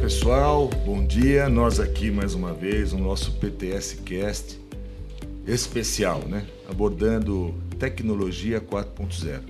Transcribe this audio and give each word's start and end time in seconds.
pessoal, 0.00 0.70
bom 0.86 1.04
dia. 1.04 1.48
Nós 1.48 1.80
aqui 1.80 2.10
mais 2.10 2.32
uma 2.32 2.54
vez 2.54 2.92
no 2.92 3.00
nosso 3.00 3.32
PTS 3.32 3.96
Cast 4.04 4.58
especial, 5.44 6.20
né? 6.20 6.46
Abordando 6.68 7.52
tecnologia 7.78 8.60
4.0. 8.60 9.40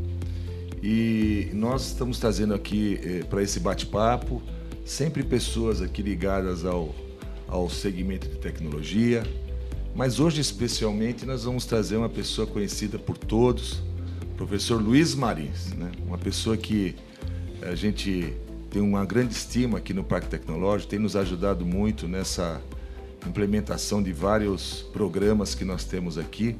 E 0.82 1.50
nós 1.52 1.88
estamos 1.88 2.18
trazendo 2.18 2.54
aqui 2.54 2.98
eh, 3.02 3.24
para 3.28 3.42
esse 3.42 3.60
bate-papo 3.60 4.42
sempre 4.86 5.22
pessoas 5.22 5.82
aqui 5.82 6.00
ligadas 6.00 6.64
ao, 6.64 6.94
ao 7.46 7.68
segmento 7.68 8.26
de 8.26 8.36
tecnologia, 8.36 9.22
mas 9.94 10.18
hoje 10.18 10.40
especialmente 10.40 11.26
nós 11.26 11.44
vamos 11.44 11.66
trazer 11.66 11.98
uma 11.98 12.08
pessoa 12.08 12.46
conhecida 12.46 12.98
por 12.98 13.18
todos, 13.18 13.82
professor 14.36 14.80
Luiz 14.80 15.14
Marins, 15.14 15.74
né? 15.74 15.92
Uma 16.06 16.16
pessoa 16.16 16.56
que 16.56 16.96
a 17.60 17.74
gente 17.74 18.34
tem 18.70 18.82
uma 18.82 19.04
grande 19.04 19.32
estima 19.32 19.78
aqui 19.78 19.94
no 19.94 20.04
Parque 20.04 20.28
Tecnológico, 20.28 20.90
tem 20.90 20.98
nos 20.98 21.16
ajudado 21.16 21.64
muito 21.64 22.06
nessa 22.06 22.60
implementação 23.26 24.02
de 24.02 24.12
vários 24.12 24.82
programas 24.92 25.54
que 25.54 25.64
nós 25.64 25.84
temos 25.84 26.18
aqui. 26.18 26.56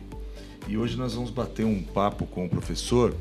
E 0.67 0.77
hoje 0.77 0.97
nós 0.97 1.15
vamos 1.15 1.31
bater 1.31 1.65
um 1.65 1.83
papo 1.83 2.27
com 2.27 2.47
o 2.47 2.48
professor, 2.48 3.15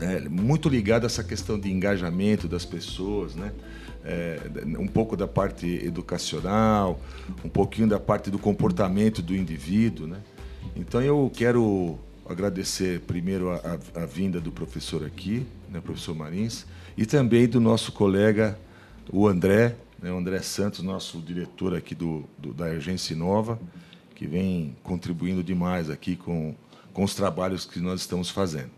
é, 0.00 0.20
muito 0.28 0.68
ligado 0.68 1.04
a 1.04 1.06
essa 1.06 1.22
questão 1.22 1.58
de 1.58 1.70
engajamento 1.70 2.48
das 2.48 2.64
pessoas, 2.64 3.34
né? 3.34 3.52
É, 4.06 4.38
um 4.78 4.86
pouco 4.86 5.16
da 5.16 5.26
parte 5.26 5.66
educacional, 5.82 7.00
um 7.42 7.48
pouquinho 7.48 7.88
da 7.88 7.98
parte 7.98 8.30
do 8.30 8.38
comportamento 8.38 9.22
do 9.22 9.34
indivíduo, 9.34 10.06
né? 10.06 10.18
Então 10.76 11.00
eu 11.00 11.30
quero 11.34 11.98
agradecer 12.28 13.00
primeiro 13.00 13.50
a, 13.50 13.78
a, 13.94 14.02
a 14.02 14.06
vinda 14.06 14.40
do 14.40 14.50
professor 14.50 15.04
aqui, 15.04 15.46
né, 15.70 15.80
professor 15.80 16.14
Marins, 16.14 16.66
e 16.96 17.04
também 17.06 17.46
do 17.46 17.60
nosso 17.60 17.92
colega, 17.92 18.58
o 19.12 19.26
André, 19.26 19.76
né, 20.00 20.12
o 20.12 20.18
André 20.18 20.40
Santos, 20.40 20.82
nosso 20.82 21.18
diretor 21.18 21.74
aqui 21.74 21.94
do, 21.94 22.24
do, 22.38 22.52
da 22.52 22.66
Agência 22.66 23.16
Nova, 23.16 23.58
que 24.14 24.26
vem 24.26 24.76
contribuindo 24.82 25.42
demais 25.42 25.90
aqui 25.90 26.16
com, 26.16 26.54
com 26.92 27.04
os 27.04 27.14
trabalhos 27.14 27.64
que 27.64 27.80
nós 27.80 28.00
estamos 28.00 28.30
fazendo. 28.30 28.70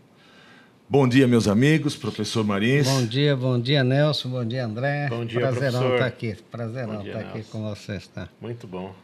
Bom 0.89 1.05
dia, 1.05 1.27
meus 1.27 1.49
amigos, 1.49 1.97
professor 1.97 2.45
Marins. 2.45 2.87
Bom 2.87 3.05
dia, 3.05 3.35
bom 3.35 3.59
dia, 3.59 3.83
Nelson, 3.83 4.29
bom 4.29 4.45
dia, 4.45 4.65
André. 4.65 5.09
Bom 5.09 5.25
dia, 5.25 5.41
Prazerão 5.41 5.71
professor. 5.71 5.93
estar 5.95 6.05
aqui, 6.05 6.37
prazerão 6.49 7.01
dia, 7.01 7.11
estar 7.11 7.19
aqui 7.19 7.37
Nelson. 7.39 7.51
com 7.51 7.69
vocês, 7.69 8.07
tá? 8.07 8.29
Muito 8.39 8.65
bom. 8.65 8.95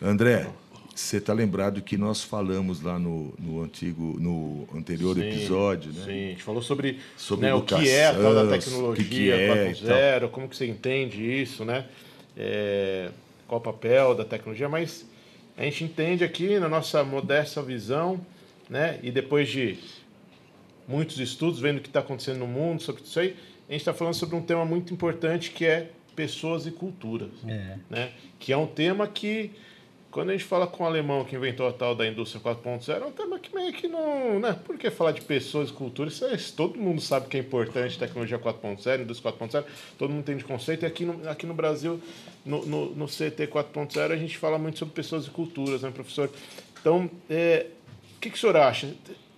André, 0.00 0.48
você 1.00 1.18
está 1.18 1.32
lembrado 1.32 1.82
que 1.82 1.96
nós 1.96 2.22
falamos 2.22 2.80
lá 2.82 2.98
no, 2.98 3.34
no 3.38 3.62
antigo, 3.62 4.16
no 4.18 4.66
anterior 4.74 5.14
Sim, 5.14 5.22
episódio, 5.22 5.92
né? 5.92 6.04
Sim, 6.04 6.10
a 6.10 6.30
gente 6.30 6.42
falou 6.42 6.62
sobre, 6.62 6.98
Sobre 7.16 7.46
né, 7.46 7.54
o 7.54 7.62
que 7.62 7.88
é 7.88 8.06
a 8.06 8.14
tal 8.14 8.34
da 8.34 8.40
educação, 8.42 8.72
tecnologia 8.72 9.04
que 9.04 9.10
que 9.10 9.30
é 9.30 9.70
e 9.70 9.74
4.0, 9.74 10.30
como 10.30 10.48
que 10.48 10.56
você 10.56 10.66
entende 10.66 11.22
isso, 11.22 11.64
né? 11.64 11.86
É, 12.36 13.10
qual 13.46 13.60
o 13.60 13.64
papel 13.64 14.14
da 14.14 14.24
tecnologia, 14.24 14.68
mas 14.68 15.06
a 15.56 15.62
gente 15.62 15.84
entende 15.84 16.24
aqui 16.24 16.58
na 16.58 16.68
nossa 16.68 17.04
modesta 17.04 17.62
visão, 17.62 18.20
né? 18.68 18.98
E 19.02 19.10
depois 19.10 19.48
de 19.48 19.78
muitos 20.86 21.18
estudos, 21.18 21.60
vendo 21.60 21.78
o 21.78 21.80
que 21.80 21.88
está 21.88 22.00
acontecendo 22.00 22.38
no 22.38 22.46
mundo 22.46 22.82
sobre 22.82 23.02
isso 23.02 23.18
aí, 23.18 23.36
a 23.68 23.72
gente 23.72 23.80
está 23.80 23.92
falando 23.92 24.14
sobre 24.14 24.36
um 24.36 24.42
tema 24.42 24.64
muito 24.64 24.92
importante 24.92 25.50
que 25.50 25.64
é 25.64 25.90
pessoas 26.14 26.66
e 26.66 26.70
culturas. 26.70 27.30
É. 27.46 27.76
né? 27.90 28.12
Que 28.38 28.52
é 28.52 28.56
um 28.56 28.66
tema 28.66 29.06
que, 29.06 29.50
quando 30.16 30.30
a 30.30 30.32
gente 30.32 30.44
fala 30.44 30.66
com 30.66 30.82
o 30.82 30.86
alemão 30.86 31.26
que 31.26 31.36
inventou 31.36 31.68
a 31.68 31.72
tal 31.74 31.94
da 31.94 32.06
indústria 32.06 32.42
4.0, 32.42 33.02
é 33.02 33.04
um 33.04 33.12
tema 33.12 33.38
que 33.38 33.54
meio 33.54 33.70
que 33.70 33.86
não. 33.86 34.40
Né? 34.40 34.58
Por 34.64 34.78
que 34.78 34.88
falar 34.90 35.12
de 35.12 35.20
pessoas 35.20 35.68
e 35.68 35.72
cultura? 35.74 36.08
Isso 36.08 36.24
é, 36.24 36.34
todo 36.56 36.78
mundo 36.78 37.02
sabe 37.02 37.28
que 37.28 37.36
é 37.36 37.40
importante, 37.40 37.98
tecnologia 37.98 38.38
4.0, 38.38 39.02
indústria 39.02 39.30
4.0, 39.30 39.64
todo 39.98 40.10
mundo 40.10 40.24
tem 40.24 40.34
de 40.38 40.42
conceito. 40.42 40.84
E 40.84 40.86
aqui 40.86 41.04
no, 41.04 41.28
aqui 41.28 41.44
no 41.44 41.52
Brasil, 41.52 42.00
no, 42.46 42.64
no, 42.64 42.94
no 42.94 43.06
CT 43.06 43.46
4.0, 43.46 44.10
a 44.10 44.16
gente 44.16 44.38
fala 44.38 44.56
muito 44.56 44.78
sobre 44.78 44.94
pessoas 44.94 45.26
e 45.26 45.30
culturas, 45.30 45.82
né, 45.82 45.90
professor? 45.90 46.30
Então, 46.80 47.10
é, 47.28 47.66
o 48.16 48.18
que, 48.18 48.30
que 48.30 48.38
o 48.38 48.40
senhor 48.40 48.56
acha? 48.56 48.90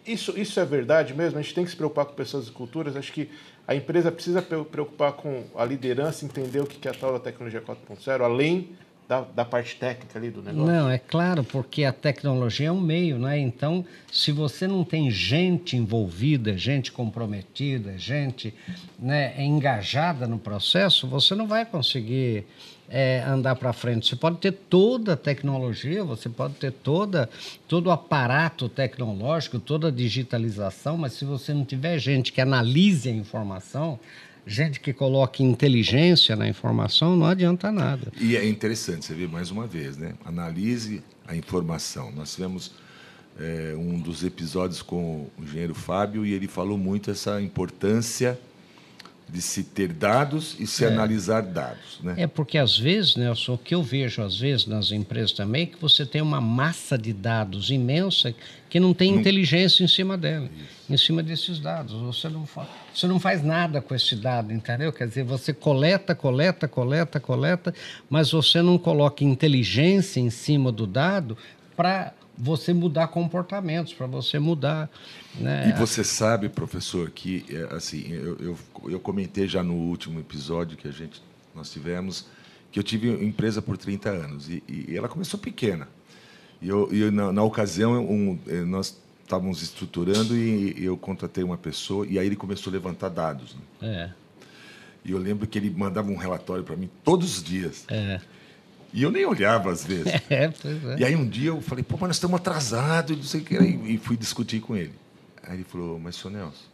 Isso, 0.07 0.39
isso 0.39 0.61
é 0.61 0.65
verdade 0.65 1.13
mesmo? 1.13 1.41
A 1.41 1.43
gente 1.43 1.57
tem 1.57 1.65
que 1.65 1.71
se 1.71 1.77
preocupar 1.77 2.07
com 2.07 2.13
pessoas 2.13 2.47
e 2.47 2.53
culturas? 2.53 2.95
Acho 2.95 3.13
que 3.13 3.29
a 3.67 3.75
empresa 3.75 4.13
precisa 4.13 4.41
pre- 4.41 4.63
preocupar 4.63 5.11
com 5.15 5.43
a 5.57 5.65
liderança, 5.65 6.25
entender 6.25 6.61
o 6.61 6.67
que 6.69 6.87
é 6.87 6.93
a 6.93 6.95
tal 6.95 7.15
da 7.15 7.19
tecnologia 7.19 7.61
4.0, 7.61 8.21
além 8.21 8.77
da, 9.09 9.23
da 9.23 9.45
parte 9.45 9.75
técnica 9.77 10.19
ali 10.19 10.31
do 10.31 10.43
negócio. 10.43 10.71
Não, 10.71 10.91
é 10.91 10.99
claro, 10.99 11.43
porque 11.43 11.85
a 11.85 11.93
tecnologia 11.93 12.69
é 12.69 12.73
um 12.73 12.81
meio, 12.81 13.19
né? 13.19 13.39
Então, 13.39 13.83
se 14.13 14.31
você 14.31 14.69
não 14.69 14.85
tem 14.85 15.11
gente 15.11 15.77
envolvida, 15.77 16.59
gente 16.59 16.93
comprometida, 16.93 17.97
gente 17.97 18.55
né, 18.99 19.43
engajada 19.43 20.29
no 20.29 20.39
processo, 20.39 21.09
você 21.09 21.35
não 21.35 21.47
vai 21.47 21.65
conseguir 21.65 22.45
é, 22.87 23.25
andar 23.27 23.57
para 23.57 23.73
frente. 23.73 24.07
Você 24.07 24.17
pode 24.17 24.37
ter 24.39 24.53
toda 24.53 25.15
a 25.15 25.17
tecnologia, 25.17 26.05
você 26.05 26.29
pode 26.29 26.55
ter 26.55 26.71
toda, 26.71 27.31
todo 27.67 27.87
o 27.87 27.91
aparato 27.91 28.69
tecnológico, 28.69 29.59
toda 29.59 29.89
a 29.89 29.91
digitalização, 29.91 30.99
mas 30.99 31.15
se 31.15 31.25
você 31.25 31.55
não 31.55 31.65
tiver 31.65 31.99
gente 31.99 32.31
que 32.31 32.43
analise 32.43 33.09
a 33.09 33.13
informação, 33.13 33.99
gente 34.49 34.81
que 34.81 34.93
coloque 34.93 35.45
inteligência 35.45 36.35
na 36.35 36.49
informação, 36.49 37.15
não 37.15 37.27
adianta 37.27 37.71
nada. 37.71 38.11
E 38.19 38.35
é 38.35 38.49
interessante, 38.49 39.05
você 39.05 39.15
vê 39.15 39.27
mais 39.27 39.51
uma 39.51 39.67
vez, 39.67 39.97
né? 39.97 40.15
Analise 40.25 41.03
a 41.27 41.37
informação. 41.37 42.11
Nós 42.11 42.35
tivemos 42.35 42.73
é, 43.39 43.75
um 43.77 44.01
dos 44.01 44.25
episódios 44.25 44.81
com 44.81 45.29
o 45.39 45.43
engenheiro 45.43 45.75
Fábio 45.75 46.25
e 46.25 46.33
ele 46.33 46.49
falou 46.49 46.79
muito 46.79 47.11
essa 47.11 47.41
importância 47.41 48.39
de 49.29 49.43
se 49.43 49.63
ter 49.63 49.93
dados 49.93 50.57
e 50.59 50.67
se 50.67 50.85
analisar 50.85 51.43
dados, 51.43 51.99
né? 52.03 52.15
É 52.17 52.27
porque 52.27 52.57
às 52.57 52.79
vezes, 52.79 53.15
Nelson, 53.15 53.55
o 53.55 53.59
que 53.59 53.75
eu 53.75 53.83
vejo 53.83 54.23
às 54.23 54.39
vezes 54.39 54.67
nas 54.67 54.91
empresas 54.91 55.33
também 55.33 55.65
é 55.65 55.67
que 55.67 55.81
você 55.81 56.07
tem 56.07 56.23
uma 56.23 56.41
massa 56.41 56.97
de 56.97 57.13
dados 57.13 57.71
imensa 57.71 58.35
que 58.71 58.81
não 58.81 58.95
tem 58.95 59.15
inteligência 59.15 59.85
em 59.85 59.89
cima 59.89 60.17
dela, 60.17 60.49
em 60.89 60.97
cima 60.97 61.23
desses 61.23 61.59
dados. 61.59 61.93
Você 61.95 62.29
não, 62.29 62.47
fa 62.47 62.67
você 62.95 63.07
não 63.07 63.21
faz 63.21 63.43
nada 63.43 63.81
com 63.81 63.95
esse 63.95 64.17
dado, 64.17 64.53
entendeu? 64.53 64.93
Quer 64.93 65.09
dizer, 65.09 65.25
você 65.25 65.53
coleta, 65.53 66.15
coleta, 66.15 66.67
coleta, 66.67 67.21
coleta, 67.21 67.75
mas 68.09 68.31
você 68.31 68.63
não 68.63 68.79
coloca 68.79 69.25
inteligência 69.25 70.21
em 70.21 70.31
cima 70.31 70.73
do 70.73 70.87
dado 70.87 71.37
para 71.77 72.13
você 72.39 72.73
mudar 72.73 73.09
comportamentos, 73.09 73.93
para 73.93 74.07
você 74.07 74.39
mudar. 74.39 74.89
Né? 75.35 75.71
E 75.71 75.73
você 75.79 76.05
sabe, 76.05 76.49
professor, 76.49 77.11
que 77.11 77.45
é, 77.51 77.75
assim 77.75 78.13
eu, 78.13 78.37
eu, 78.39 78.59
eu 78.91 79.01
comentei 79.01 79.49
já 79.49 79.63
no 79.63 79.75
último 79.75 80.21
episódio 80.21 80.77
que 80.77 80.87
a 80.87 80.93
gente 80.93 81.21
nós 81.55 81.71
tivemos 81.73 82.27
que 82.71 82.79
eu 82.79 82.83
tive 82.83 83.09
empresa 83.25 83.61
por 83.61 83.77
30 83.77 84.11
anos 84.11 84.49
e, 84.49 84.63
e 84.69 84.97
ela 84.97 85.09
começou 85.09 85.41
pequena. 85.41 85.89
E 86.61 86.69
eu, 86.69 86.89
e 86.93 87.01
eu, 87.01 87.13
na, 87.13 87.33
na 87.33 87.43
ocasião 87.43 88.05
um, 88.05 88.39
eh, 88.47 88.63
nós 88.63 88.97
estávamos 89.23 89.63
estruturando 89.63 90.37
e 90.37 90.75
eu 90.85 90.97
contratei 90.97 91.45
uma 91.45 91.57
pessoa 91.57 92.07
e 92.07 92.19
aí 92.19 92.27
ele 92.27 92.37
começou 92.37 92.71
a 92.71 92.75
levantar 92.75 93.09
dados. 93.09 93.57
Né? 93.81 93.89
É, 93.89 94.11
E 95.05 95.13
eu 95.13 95.19
lembro 95.19 95.47
que 95.47 95.59
ele 95.59 95.71
mandava 95.71 96.11
um 96.11 96.17
relatório 96.17 96.65
para 96.65 96.77
mim 96.77 96.91
todos 97.05 97.39
os 97.39 97.43
dias. 97.43 97.85
é, 97.89 98.21
E 98.93 99.03
eu 99.03 99.11
nem 99.11 99.25
olhava 99.27 99.71
às 99.71 99.85
vezes. 99.85 100.07
é, 100.31 100.49
pois 100.49 100.85
é. 100.85 100.97
E 100.99 101.05
aí 101.05 101.15
um 101.17 101.29
dia 101.29 101.49
eu 101.51 101.61
falei, 101.61 101.85
pô, 101.85 101.95
mas 102.01 102.09
nós 102.09 102.17
estamos 102.17 102.37
atrasados, 102.41 103.17
não 103.17 103.25
sei 103.25 103.41
o 103.41 103.45
que. 103.45 103.55
E 103.57 103.99
fui 103.99 104.17
discutir 104.17 104.61
com 104.61 104.77
ele. 104.77 104.93
Aí 105.43 105.55
ele 105.57 105.65
falou, 105.65 105.99
mas 105.99 106.17
senhor 106.17 106.33
Nelson, 106.33 106.65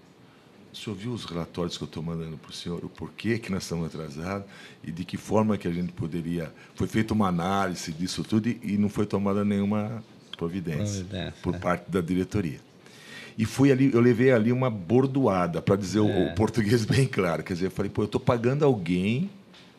o 0.72 0.76
senhor 0.76 0.96
viu 0.96 1.12
os 1.12 1.24
relatórios 1.24 1.76
que 1.76 1.84
eu 1.84 1.86
estou 1.86 2.02
mandando 2.02 2.36
para 2.36 2.50
o 2.50 2.52
senhor, 2.52 2.84
o 2.84 2.88
porquê 2.88 3.38
que 3.38 3.50
nós 3.50 3.62
estamos 3.62 3.86
atrasados 3.86 4.46
e 4.82 4.90
de 4.90 5.04
que 5.04 5.16
forma 5.16 5.56
que 5.56 5.68
a 5.68 5.72
gente 5.72 5.92
poderia... 5.92 6.52
Foi 6.74 6.86
feita 6.88 7.14
uma 7.14 7.28
análise 7.28 7.92
disso 7.92 8.24
tudo 8.24 8.48
e, 8.48 8.60
e 8.62 8.78
não 8.78 8.88
foi 8.88 9.06
tomada 9.06 9.44
nenhuma 9.44 10.02
providência, 10.36 11.04
Providência, 11.04 11.34
por 11.42 11.54
é. 11.54 11.58
parte 11.58 11.88
da 11.90 12.00
diretoria. 12.00 12.58
E 13.38 13.44
fui 13.44 13.70
ali, 13.72 13.92
eu 13.92 14.00
levei 14.00 14.32
ali 14.32 14.50
uma 14.52 14.68
bordoada, 14.70 15.60
para 15.62 15.76
dizer 15.76 16.00
o- 16.00 16.08
É. 16.08 16.32
o, 16.32 16.34
português 16.34 16.84
bem 16.86 17.06
claro. 17.06 17.42
Quer 17.42 17.54
dizer, 17.54 17.66
eu 17.66 17.70
falei, 17.70 17.90
pô, 17.90 18.02
eu 18.02 18.06
estou 18.06 18.20
pagando 18.20 18.64
alguém 18.64 19.30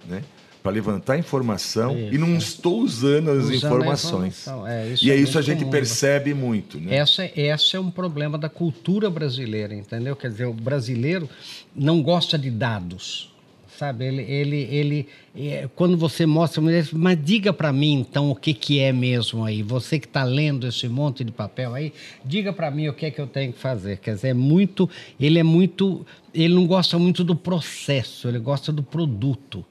né, 0.08 0.24
para 0.66 0.72
levantar 0.72 1.16
informação 1.16 1.96
e 1.96 2.18
não 2.18 2.36
estou 2.36 2.82
usando 2.82 3.30
as 3.30 3.44
Usando 3.44 3.54
informações. 3.54 4.48
É, 4.66 4.88
isso 4.88 5.06
e 5.06 5.12
é 5.12 5.16
isso 5.16 5.38
a 5.38 5.42
gente 5.44 5.60
comum, 5.60 5.70
percebe 5.70 6.34
muito. 6.34 6.80
Né? 6.80 6.96
Essa, 6.96 7.30
essa 7.40 7.78
é 7.78 7.80
um 7.80 7.92
problema 7.92 8.36
da 8.36 8.50
cultura 8.50 9.08
brasileira, 9.08 9.76
entendeu? 9.76 10.16
Quer 10.16 10.32
dizer, 10.32 10.46
o 10.46 10.54
brasileiro 10.54 11.30
não 11.76 12.02
gosta 12.02 12.36
de 12.36 12.50
dados, 12.50 13.32
sabe? 13.78 14.06
Ele, 14.06 14.22
ele, 14.24 14.58
ele 14.72 15.08
é, 15.36 15.70
quando 15.76 15.98
você 15.98 16.26
mostra, 16.26 16.62
mas 16.94 17.24
diga 17.24 17.52
para 17.52 17.72
mim 17.72 17.94
então 17.94 18.32
o 18.32 18.36
que, 18.36 18.54
que 18.54 18.80
é 18.80 18.92
mesmo 18.92 19.44
aí. 19.44 19.62
Você 19.62 20.00
que 20.00 20.08
está 20.08 20.24
lendo 20.24 20.68
esse 20.68 20.88
monte 20.88 21.24
de 21.24 21.32
papel 21.32 21.74
aí, 21.74 21.94
diga 22.24 22.54
para 22.54 22.72
mim 22.72 22.88
o 22.88 22.94
que 22.94 23.06
é 23.06 23.12
que 23.12 23.20
eu 23.20 23.28
tenho 23.28 23.54
que 23.54 23.60
fazer. 23.60 23.98
Quer 23.98 24.16
dizer, 24.16 24.30
é 24.30 24.34
muito, 24.34 24.90
ele 25.20 25.40
é 25.40 25.44
muito, 25.44 26.06
ele 26.34 26.54
não 26.54 26.66
gosta 26.66 26.98
muito 26.98 27.24
do 27.24 27.36
processo, 27.36 28.28
ele 28.28 28.40
gosta 28.40 28.72
do 28.72 28.84
produto. 28.84 29.66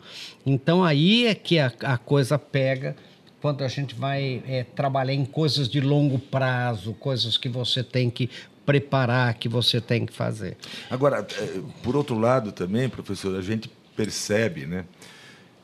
Então 0.44 0.84
aí 0.84 1.26
é 1.26 1.34
que 1.34 1.58
a, 1.58 1.72
a 1.82 1.98
coisa 1.98 2.38
pega 2.38 2.96
quando 3.40 3.62
a 3.62 3.68
gente 3.68 3.94
vai 3.94 4.42
é, 4.48 4.64
trabalhar 4.64 5.12
em 5.12 5.24
coisas 5.24 5.68
de 5.68 5.78
longo 5.78 6.18
prazo, 6.18 6.94
coisas 6.94 7.36
que 7.36 7.48
você 7.48 7.82
tem 7.82 8.08
que 8.08 8.30
preparar, 8.64 9.34
que 9.34 9.48
você 9.48 9.80
tem 9.80 10.06
que 10.06 10.12
fazer. 10.12 10.56
Agora, 10.90 11.26
eh, 11.38 11.60
por 11.82 11.94
outro 11.96 12.18
lado 12.18 12.52
também, 12.52 12.88
professor, 12.88 13.36
a 13.36 13.42
gente 13.42 13.70
percebe 13.96 14.66
né, 14.66 14.84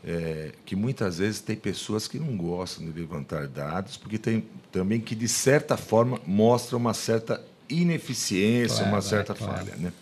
é, 0.05 0.53
que 0.65 0.75
muitas 0.75 1.19
vezes 1.19 1.41
tem 1.41 1.57
pessoas 1.57 2.09
que 2.09 2.19
não 2.19 2.37
gostam 2.37 2.85
de 2.85 2.93
levantar 2.93 3.47
dados, 3.47 3.97
porque 3.97 4.19
tem 4.19 4.45
também 4.73 5.01
que, 5.01 5.15
de 5.15 5.29
certa 5.29 5.77
forma, 5.77 6.21
mostra 6.27 6.77
uma 6.77 6.95
certa 6.95 7.43
ineficiência, 7.69 8.79
claro, 8.79 8.91
uma 8.91 9.03
certa 9.03 9.33
é, 9.33 9.37
claro. 9.37 9.53
falha. 9.57 9.77
Né? 9.77 9.93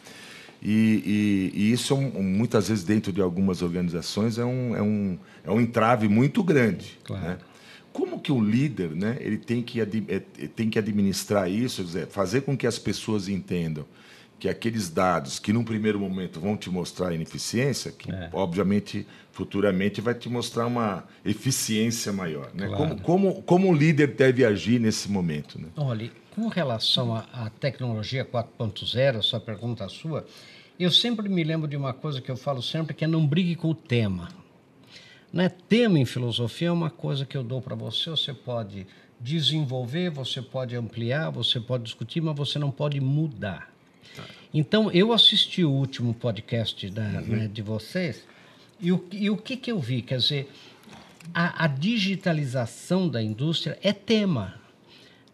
E, 0.62 1.52
e, 1.54 1.60
e 1.60 1.72
isso, 1.72 1.94
é 1.94 1.96
muitas 1.96 2.68
vezes, 2.68 2.84
dentro 2.84 3.12
de 3.12 3.20
algumas 3.20 3.62
organizações, 3.62 4.38
é 4.38 4.44
um, 4.44 4.76
é 4.76 4.82
um, 4.82 5.18
é 5.44 5.50
um 5.50 5.60
entrave 5.60 6.08
muito 6.08 6.42
grande. 6.42 6.98
Claro. 7.04 7.24
Né? 7.24 7.38
Como 7.92 8.20
que 8.20 8.30
o 8.30 8.40
líder 8.40 8.90
né, 8.90 9.16
ele 9.20 9.38
tem, 9.38 9.62
que, 9.62 9.80
é, 9.80 9.86
tem 10.54 10.70
que 10.70 10.78
administrar 10.78 11.50
isso, 11.50 11.84
fazer 12.10 12.42
com 12.42 12.56
que 12.56 12.66
as 12.66 12.78
pessoas 12.78 13.28
entendam 13.28 13.84
que 14.38 14.48
aqueles 14.48 14.88
dados 14.88 15.38
que, 15.38 15.52
num 15.52 15.64
primeiro 15.64 15.98
momento, 15.98 16.40
vão 16.40 16.56
te 16.56 16.70
mostrar 16.70 17.12
ineficiência, 17.12 17.90
que, 17.90 18.10
é. 18.10 18.30
obviamente, 18.32 19.06
futuramente 19.32 20.00
vai 20.00 20.14
te 20.14 20.28
mostrar 20.28 20.66
uma 20.66 21.04
eficiência 21.24 22.12
maior. 22.12 22.50
Né? 22.54 22.66
Claro. 22.68 22.76
Como, 22.76 23.00
como, 23.00 23.42
como 23.42 23.70
o 23.70 23.74
líder 23.74 24.08
deve 24.14 24.44
agir 24.44 24.78
nesse 24.78 25.10
momento? 25.10 25.60
Né? 25.60 25.68
Olha, 25.76 26.10
com 26.34 26.46
relação 26.46 27.14
à 27.14 27.50
tecnologia 27.58 28.24
4.0, 28.24 29.18
essa 29.18 29.40
pergunta 29.40 29.84
é 29.84 29.88
sua, 29.88 30.24
eu 30.78 30.90
sempre 30.90 31.28
me 31.28 31.42
lembro 31.42 31.66
de 31.66 31.76
uma 31.76 31.92
coisa 31.92 32.20
que 32.20 32.30
eu 32.30 32.36
falo 32.36 32.62
sempre, 32.62 32.94
que 32.94 33.04
é 33.04 33.08
não 33.08 33.26
brigue 33.26 33.56
com 33.56 33.70
o 33.70 33.74
tema. 33.74 34.28
Né? 35.32 35.48
Tema 35.48 35.98
em 35.98 36.04
filosofia 36.04 36.68
é 36.68 36.72
uma 36.72 36.90
coisa 36.90 37.26
que 37.26 37.36
eu 37.36 37.42
dou 37.42 37.60
para 37.60 37.74
você, 37.74 38.10
você 38.10 38.32
pode 38.32 38.86
desenvolver, 39.20 40.10
você 40.10 40.40
pode 40.40 40.76
ampliar, 40.76 41.30
você 41.30 41.58
pode 41.58 41.82
discutir, 41.82 42.20
mas 42.20 42.36
você 42.36 42.58
não 42.58 42.70
pode 42.70 43.00
mudar. 43.00 43.77
Então, 44.52 44.90
eu 44.90 45.12
assisti 45.12 45.64
o 45.64 45.70
último 45.70 46.14
podcast 46.14 46.88
da, 46.90 47.02
uhum. 47.02 47.22
né, 47.22 47.48
de 47.52 47.62
vocês 47.62 48.24
e 48.80 48.92
o, 48.92 49.04
e 49.12 49.28
o 49.28 49.36
que, 49.36 49.56
que 49.56 49.70
eu 49.70 49.78
vi? 49.78 50.02
Quer 50.02 50.18
dizer, 50.18 50.50
a, 51.34 51.64
a 51.64 51.66
digitalização 51.66 53.08
da 53.08 53.22
indústria 53.22 53.78
é 53.82 53.92
tema. 53.92 54.54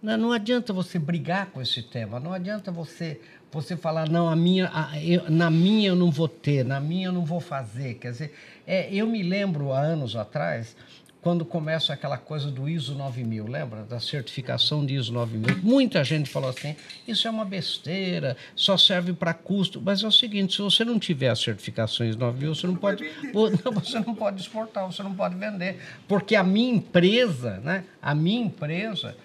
Não, 0.02 0.16
não 0.16 0.32
adianta 0.32 0.72
você 0.72 0.98
brigar 0.98 1.46
com 1.46 1.62
esse 1.62 1.82
tema, 1.82 2.18
não 2.18 2.32
adianta 2.32 2.70
você 2.70 3.20
você 3.54 3.76
falar, 3.76 4.08
não, 4.08 4.28
a 4.28 4.34
minha, 4.34 4.68
a, 4.74 5.00
eu, 5.00 5.30
na 5.30 5.48
minha 5.48 5.90
eu 5.90 5.94
não 5.94 6.10
vou 6.10 6.26
ter, 6.26 6.64
na 6.64 6.80
minha 6.80 7.06
eu 7.06 7.12
não 7.12 7.24
vou 7.24 7.38
fazer. 7.38 7.94
Quer 7.94 8.10
dizer, 8.10 8.34
é, 8.66 8.92
eu 8.92 9.06
me 9.06 9.22
lembro 9.22 9.72
há 9.72 9.78
anos 9.78 10.16
atrás, 10.16 10.76
quando 11.24 11.42
começa 11.42 11.90
aquela 11.90 12.18
coisa 12.18 12.50
do 12.50 12.68
ISO 12.68 12.94
9000, 12.94 13.46
lembra? 13.46 13.82
Da 13.84 13.98
certificação 13.98 14.84
de 14.84 14.94
ISO 14.94 15.10
9000. 15.10 15.56
Muita 15.62 16.04
gente 16.04 16.28
falou 16.28 16.50
assim: 16.50 16.76
isso 17.08 17.26
é 17.26 17.30
uma 17.30 17.46
besteira, 17.46 18.36
só 18.54 18.76
serve 18.76 19.14
para 19.14 19.32
custo. 19.32 19.80
Mas 19.80 20.04
é 20.04 20.06
o 20.06 20.12
seguinte: 20.12 20.54
se 20.54 20.60
você 20.60 20.84
não 20.84 20.98
tiver 20.98 21.30
as 21.30 21.40
certificações 21.40 22.14
9000, 22.14 22.54
você 22.54 22.66
não 22.66 22.76
pode, 22.76 23.10
você 23.32 24.00
não 24.00 24.14
pode 24.14 24.42
exportar, 24.42 24.84
você 24.84 25.02
não 25.02 25.14
pode 25.14 25.34
vender. 25.36 25.80
Porque 26.06 26.36
a 26.36 26.44
minha 26.44 26.74
empresa, 26.74 27.58
né? 27.64 27.84
A 28.02 28.14
minha 28.14 28.44
empresa 28.44 29.16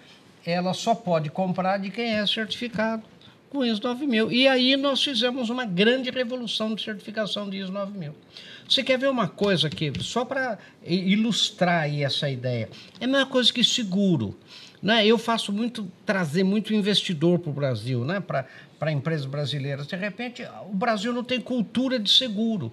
ela 0.45 0.73
só 0.73 0.95
pode 0.95 1.29
comprar 1.29 1.77
de 1.79 1.89
quem 1.89 2.13
é 2.15 2.25
certificado 2.25 3.03
com 3.49 3.65
ISO 3.65 3.81
9000. 3.83 4.31
E 4.31 4.47
aí 4.47 4.77
nós 4.77 5.03
fizemos 5.03 5.49
uma 5.49 5.65
grande 5.65 6.09
revolução 6.09 6.75
de 6.75 6.83
certificação 6.83 7.49
de 7.49 7.57
ISO 7.57 7.71
9000. 7.71 8.15
Você 8.67 8.83
quer 8.83 8.99
ver 8.99 9.09
uma 9.09 9.27
coisa 9.27 9.67
aqui, 9.67 9.91
só 9.99 10.23
para 10.23 10.59
ilustrar 10.85 11.83
aí 11.83 12.03
essa 12.03 12.29
ideia? 12.29 12.69
É 12.99 13.05
a 13.05 13.07
mesma 13.07 13.25
coisa 13.25 13.51
que 13.51 13.63
seguro. 13.63 14.37
Né? 14.81 15.05
Eu 15.05 15.17
faço 15.17 15.51
muito, 15.51 15.91
trazer 16.05 16.43
muito 16.43 16.73
investidor 16.73 17.39
para 17.39 17.49
o 17.49 17.53
Brasil, 17.53 18.05
né? 18.05 18.19
para 18.19 18.91
empresas 18.91 19.25
brasileiras. 19.25 19.87
De 19.87 19.95
repente, 19.95 20.43
o 20.69 20.73
Brasil 20.73 21.11
não 21.11 21.23
tem 21.23 21.41
cultura 21.41 21.97
de 21.97 22.11
seguro. 22.11 22.71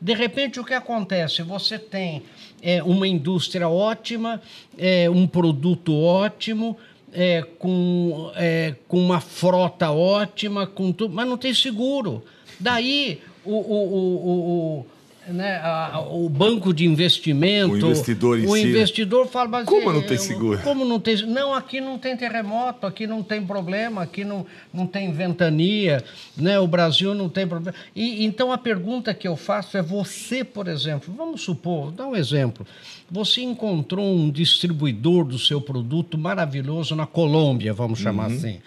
De 0.00 0.14
repente, 0.14 0.58
o 0.58 0.64
que 0.64 0.74
acontece? 0.74 1.42
Você 1.42 1.78
tem 1.78 2.22
é, 2.60 2.82
uma 2.82 3.06
indústria 3.06 3.68
ótima, 3.68 4.42
é, 4.76 5.08
um 5.08 5.26
produto 5.26 5.94
ótimo, 5.94 6.76
é, 7.14 7.42
com, 7.58 8.30
é, 8.34 8.74
com 8.88 8.98
uma 8.98 9.20
frota 9.20 9.90
ótima, 9.90 10.66
com 10.66 10.92
tudo, 10.92 11.14
mas 11.14 11.26
não 11.26 11.38
tem 11.38 11.54
seguro. 11.54 12.22
Daí 12.58 13.22
o, 13.44 13.54
o, 13.54 13.94
o, 13.94 14.80
o 14.80 14.86
né, 15.28 15.56
a, 15.62 16.00
o 16.10 16.28
banco 16.28 16.72
de 16.72 16.84
investimento. 16.84 17.72
O 17.72 17.76
investidor 17.76 18.38
em 18.38 18.46
O 18.46 18.52
si. 18.54 18.62
investidor 18.62 19.26
fala, 19.26 19.48
mas 19.48 19.66
como 19.66 19.92
não 19.92 20.02
tem 20.02 20.18
seguro? 20.18 20.60
Como 20.62 20.84
não 20.84 21.00
tem? 21.00 21.16
Não, 21.26 21.54
aqui 21.54 21.80
não 21.80 21.98
tem 21.98 22.16
terremoto, 22.16 22.86
aqui 22.86 23.06
não 23.06 23.22
tem 23.22 23.44
problema, 23.44 24.02
aqui 24.02 24.24
não, 24.24 24.46
não 24.72 24.86
tem 24.86 25.12
ventania, 25.12 26.02
né? 26.36 26.58
O 26.58 26.66
Brasil 26.66 27.14
não 27.14 27.28
tem 27.28 27.46
problema. 27.46 27.76
E 27.94 28.24
então 28.24 28.52
a 28.52 28.58
pergunta 28.58 29.14
que 29.14 29.26
eu 29.26 29.36
faço 29.36 29.76
é 29.76 29.82
você, 29.82 30.44
por 30.44 30.68
exemplo, 30.68 31.14
vamos 31.16 31.42
supor, 31.42 31.90
dá 31.90 32.06
um 32.06 32.16
exemplo. 32.16 32.66
Você 33.10 33.42
encontrou 33.42 34.04
um 34.04 34.30
distribuidor 34.30 35.24
do 35.24 35.38
seu 35.38 35.60
produto 35.60 36.16
maravilhoso 36.18 36.96
na 36.96 37.06
Colômbia, 37.06 37.72
vamos 37.72 37.98
chamar 37.98 38.30
uhum. 38.30 38.36
assim. 38.36 38.60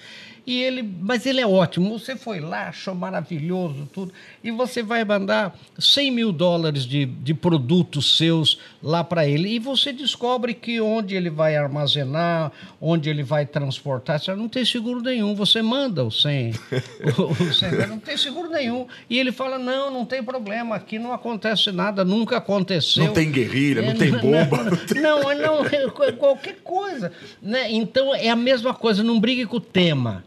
E 0.48 0.64
ele, 0.64 0.82
mas 0.82 1.26
ele 1.26 1.42
é 1.42 1.46
ótimo. 1.46 2.00
Você 2.00 2.16
foi 2.16 2.40
lá, 2.40 2.70
achou 2.70 2.96
maravilhoso 2.96 3.86
tudo. 3.92 4.14
E 4.42 4.50
você 4.50 4.82
vai 4.82 5.04
mandar 5.04 5.54
100 5.78 6.10
mil 6.10 6.32
dólares 6.32 6.86
de, 6.86 7.06
de 7.06 7.34
produtos 7.34 8.18
seus 8.18 8.58
lá 8.82 9.04
para 9.04 9.28
ele. 9.28 9.50
E 9.50 9.60
você 9.60 9.92
descobre 9.92 10.54
que 10.54 10.80
onde 10.80 11.16
ele 11.16 11.30
vai 11.30 11.58
armazenar, 11.58 12.54
onde 12.80 13.10
ele 13.10 13.24
vai 13.24 13.46
transportar, 13.46 14.22
você 14.22 14.34
não 14.36 14.48
tem 14.48 14.64
seguro 14.64 15.02
nenhum. 15.02 15.36
Você 15.36 15.62
manda 15.62 16.06
o 16.06 16.10
100, 16.10 16.54
o, 17.20 17.24
o 17.24 17.54
100 17.54 17.88
não 17.90 18.00
tem 18.00 18.16
seguro 18.16 18.50
nenhum. 18.50 18.88
E 19.10 19.20
ele 19.20 19.34
fala: 19.34 19.60
não, 19.60 19.92
não 19.92 20.06
tem 20.06 20.24
problema, 20.24 20.78
aqui 20.78 20.98
não 20.98 21.12
acontece 21.12 21.74
nada, 21.74 22.06
nunca 22.06 22.38
aconteceu. 22.38 23.04
Não 23.04 23.14
tem 23.14 23.30
guerrilha, 23.30 23.82
não 23.82 23.92
é, 23.92 23.96
tem 23.96 24.12
bomba. 24.14 24.64
Não, 24.96 25.24
não, 25.24 25.36
não, 25.36 25.66
é 25.66 26.12
qualquer 26.14 26.60
coisa. 26.64 27.12
Né? 27.42 27.70
Então 27.70 28.16
é 28.16 28.30
a 28.30 28.36
mesma 28.36 28.74
coisa, 28.74 29.04
não 29.04 29.20
brigue 29.20 29.46
com 29.46 29.58
o 29.58 29.60
tema. 29.60 30.24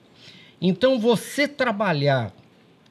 Então, 0.61 0.99
você 0.99 1.49
trabalhar, 1.49 2.35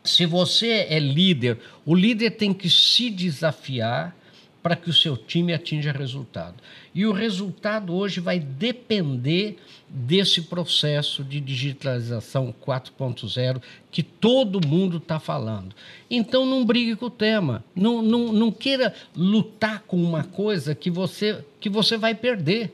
se 0.03 0.25
você 0.25 0.87
é 0.89 0.99
líder, 0.99 1.59
o 1.85 1.93
líder 1.93 2.31
tem 2.31 2.53
que 2.53 2.69
se 2.69 3.09
desafiar 3.09 4.15
para 4.61 4.75
que 4.75 4.89
o 4.89 4.93
seu 4.93 5.15
time 5.15 5.53
atinja 5.53 5.91
resultado. 5.91 6.55
E 6.93 7.05
o 7.05 7.13
resultado 7.13 7.93
hoje 7.93 8.19
vai 8.19 8.39
depender 8.39 9.57
desse 9.87 10.41
processo 10.43 11.23
de 11.23 11.39
digitalização 11.39 12.53
4.0 12.65 13.61
que 13.91 14.03
todo 14.03 14.65
mundo 14.67 14.97
está 14.97 15.19
falando. 15.19 15.73
Então 16.09 16.45
não 16.45 16.65
brigue 16.65 16.95
com 16.95 17.05
o 17.05 17.09
tema, 17.09 17.63
não, 17.75 18.01
não, 18.01 18.33
não 18.33 18.51
queira 18.51 18.93
lutar 19.15 19.83
com 19.87 19.97
uma 19.97 20.23
coisa 20.23 20.75
que 20.75 20.89
você, 20.89 21.43
que 21.59 21.69
você 21.69 21.97
vai 21.97 22.13
perder. 22.13 22.73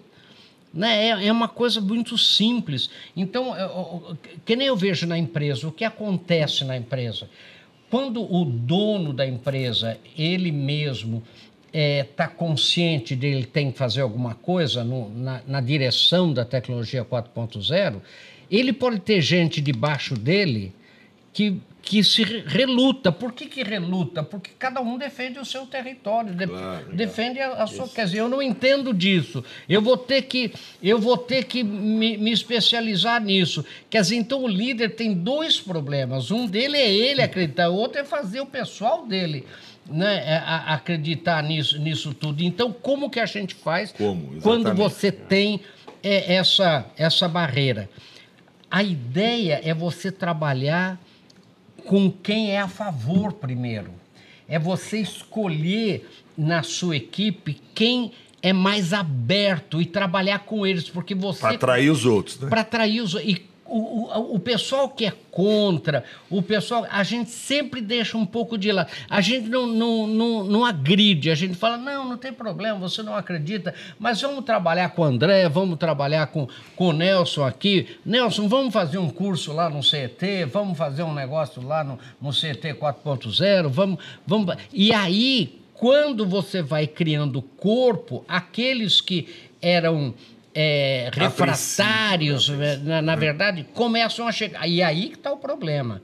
Né? 0.75 1.07
É, 1.07 1.27
é 1.27 1.31
uma 1.31 1.47
coisa 1.47 1.79
muito 1.79 2.17
simples. 2.17 2.89
Então, 3.15 3.57
eu, 3.57 4.17
que 4.43 4.55
nem 4.55 4.67
eu 4.67 4.75
vejo 4.75 5.07
na 5.07 5.17
empresa, 5.17 5.67
o 5.67 5.71
que 5.71 5.85
acontece 5.85 6.65
na 6.65 6.75
empresa? 6.75 7.29
Quando 7.89 8.21
o 8.21 8.43
dono 8.43 9.13
da 9.13 9.25
empresa, 9.25 9.97
ele 10.17 10.51
mesmo, 10.51 11.23
está 11.67 11.71
é, 11.71 12.03
tá 12.03 12.27
consciente 12.27 13.15
de 13.15 13.27
ele 13.27 13.45
tem 13.45 13.71
que 13.71 13.77
fazer 13.77 14.01
alguma 14.01 14.35
coisa 14.35 14.83
no, 14.83 15.09
na, 15.09 15.41
na 15.47 15.61
direção 15.61 16.33
da 16.33 16.43
tecnologia 16.43 17.05
4.0, 17.05 18.01
ele 18.51 18.73
pode 18.73 18.99
ter 18.99 19.21
gente 19.21 19.61
debaixo 19.61 20.13
dele 20.15 20.73
que 21.31 21.61
que 21.85 22.03
se 22.03 22.23
reluta. 22.23 23.11
Por 23.11 23.31
que, 23.31 23.45
que 23.45 23.61
reluta? 23.61 24.23
Porque 24.23 24.49
cada 24.57 24.81
um 24.81 24.97
defende 24.97 25.37
o 25.37 25.45
seu 25.45 25.67
território, 25.67 26.33
de, 26.33 26.47
claro, 26.47 26.91
defende 26.91 27.39
a, 27.39 27.63
a 27.63 27.67
sua. 27.67 27.87
Quer 27.87 28.05
dizer, 28.05 28.19
eu 28.21 28.27
não 28.27 28.41
entendo 28.41 28.91
disso. 28.91 29.43
Eu 29.69 29.83
vou 29.83 29.95
ter 29.95 30.23
que, 30.23 30.51
eu 30.81 30.97
vou 30.99 31.15
ter 31.15 31.43
que 31.43 31.63
me, 31.63 32.17
me, 32.17 32.31
especializar 32.31 33.21
nisso. 33.21 33.63
Quer 33.87 34.01
dizer, 34.01 34.15
então 34.15 34.43
o 34.43 34.47
líder 34.47 34.95
tem 34.95 35.13
dois 35.13 35.61
problemas. 35.61 36.31
Um 36.31 36.47
dele 36.47 36.75
é 36.75 36.91
ele 36.91 37.21
acreditar, 37.21 37.69
o 37.69 37.75
outro 37.75 38.01
é 38.01 38.03
fazer 38.03 38.41
o 38.41 38.47
pessoal 38.47 39.05
dele. 39.05 39.45
Né, 39.87 40.41
a, 40.43 40.71
a 40.71 40.73
acreditar 40.73 41.43
nisso, 41.43 41.77
nisso 41.77 42.11
tudo. 42.11 42.41
Então, 42.41 42.73
como 42.73 43.07
que 43.07 43.19
a 43.19 43.25
gente 43.27 43.53
faz 43.53 43.91
como, 43.91 44.41
quando 44.41 44.73
você 44.73 45.11
tem 45.11 45.61
é, 46.01 46.33
essa, 46.33 46.87
essa 46.97 47.27
barreira? 47.27 47.87
A 48.71 48.81
ideia 48.81 49.61
é 49.63 49.75
você 49.75 50.11
trabalhar 50.11 50.99
com 51.85 52.11
quem 52.11 52.51
é 52.51 52.59
a 52.59 52.67
favor 52.67 53.33
primeiro. 53.33 53.91
É 54.47 54.59
você 54.59 54.99
escolher 54.99 56.07
na 56.37 56.61
sua 56.63 56.97
equipe 56.97 57.61
quem 57.73 58.11
é 58.41 58.53
mais 58.53 58.93
aberto 58.93 59.81
e 59.81 59.85
trabalhar 59.85 60.39
com 60.39 60.67
eles, 60.67 60.89
porque 60.89 61.15
você. 61.15 61.41
Para 61.41 61.55
atrair 61.55 61.89
os 61.89 62.05
outros, 62.05 62.39
né? 62.39 62.49
Para 62.49 62.61
atrair 62.61 63.01
os 63.01 63.15
outros. 63.15 63.39
O, 63.65 63.77
o, 63.77 64.35
o, 64.35 64.39
pessoal 64.39 64.87
que 64.89 65.05
é 65.05 65.13
contra, 65.31 66.03
o 66.29 66.41
pessoal, 66.41 66.85
a 66.89 67.03
gente 67.03 67.31
sempre 67.31 67.81
deixa 67.81 68.15
um 68.15 68.25
pouco 68.25 68.57
de 68.57 68.71
lado. 68.71 68.91
A 69.09 69.21
gente 69.21 69.49
não, 69.49 69.65
não, 69.65 70.05
não, 70.05 70.43
não 70.43 70.65
agride, 70.65 71.31
a 71.31 71.35
gente 71.35 71.55
fala, 71.55 71.75
não, 71.75 72.07
não 72.07 72.17
tem 72.17 72.31
problema, 72.31 72.77
você 72.77 73.01
não 73.01 73.15
acredita, 73.15 73.73
mas 73.97 74.21
vamos 74.21 74.45
trabalhar 74.45 74.89
com 74.89 75.01
o 75.01 75.05
André, 75.05 75.49
vamos 75.49 75.79
trabalhar 75.79 76.27
com, 76.27 76.47
com 76.75 76.89
o 76.89 76.93
Nelson 76.93 77.43
aqui. 77.43 77.97
Nelson, 78.05 78.47
vamos 78.47 78.71
fazer 78.71 78.99
um 78.99 79.09
curso 79.09 79.51
lá 79.51 79.67
no 79.67 79.81
CET, 79.81 80.45
vamos 80.45 80.77
fazer 80.77 81.01
um 81.01 81.13
negócio 81.13 81.61
lá 81.65 81.83
no, 81.83 81.97
no 82.21 82.31
CET 82.31 82.61
4.0, 82.61 83.67
vamos, 83.67 83.97
vamos. 84.27 84.55
E 84.71 84.93
aí 84.93 85.65
quando 85.75 86.25
você 86.25 86.61
vai 86.61 86.87
criando 86.87 87.41
corpo, 87.41 88.23
aqueles 88.27 89.01
que 89.01 89.27
eram 89.61 90.13
é, 90.55 91.11
refratários, 91.13 92.47
né? 92.49 92.77
na, 92.77 93.01
na 93.01 93.15
verdade, 93.15 93.65
começam 93.73 94.25
a 94.25 94.31
chegar. 94.31 94.65
E 94.65 94.81
aí 94.81 95.09
que 95.09 95.15
está 95.15 95.31
o 95.33 95.37
problema. 95.37 96.01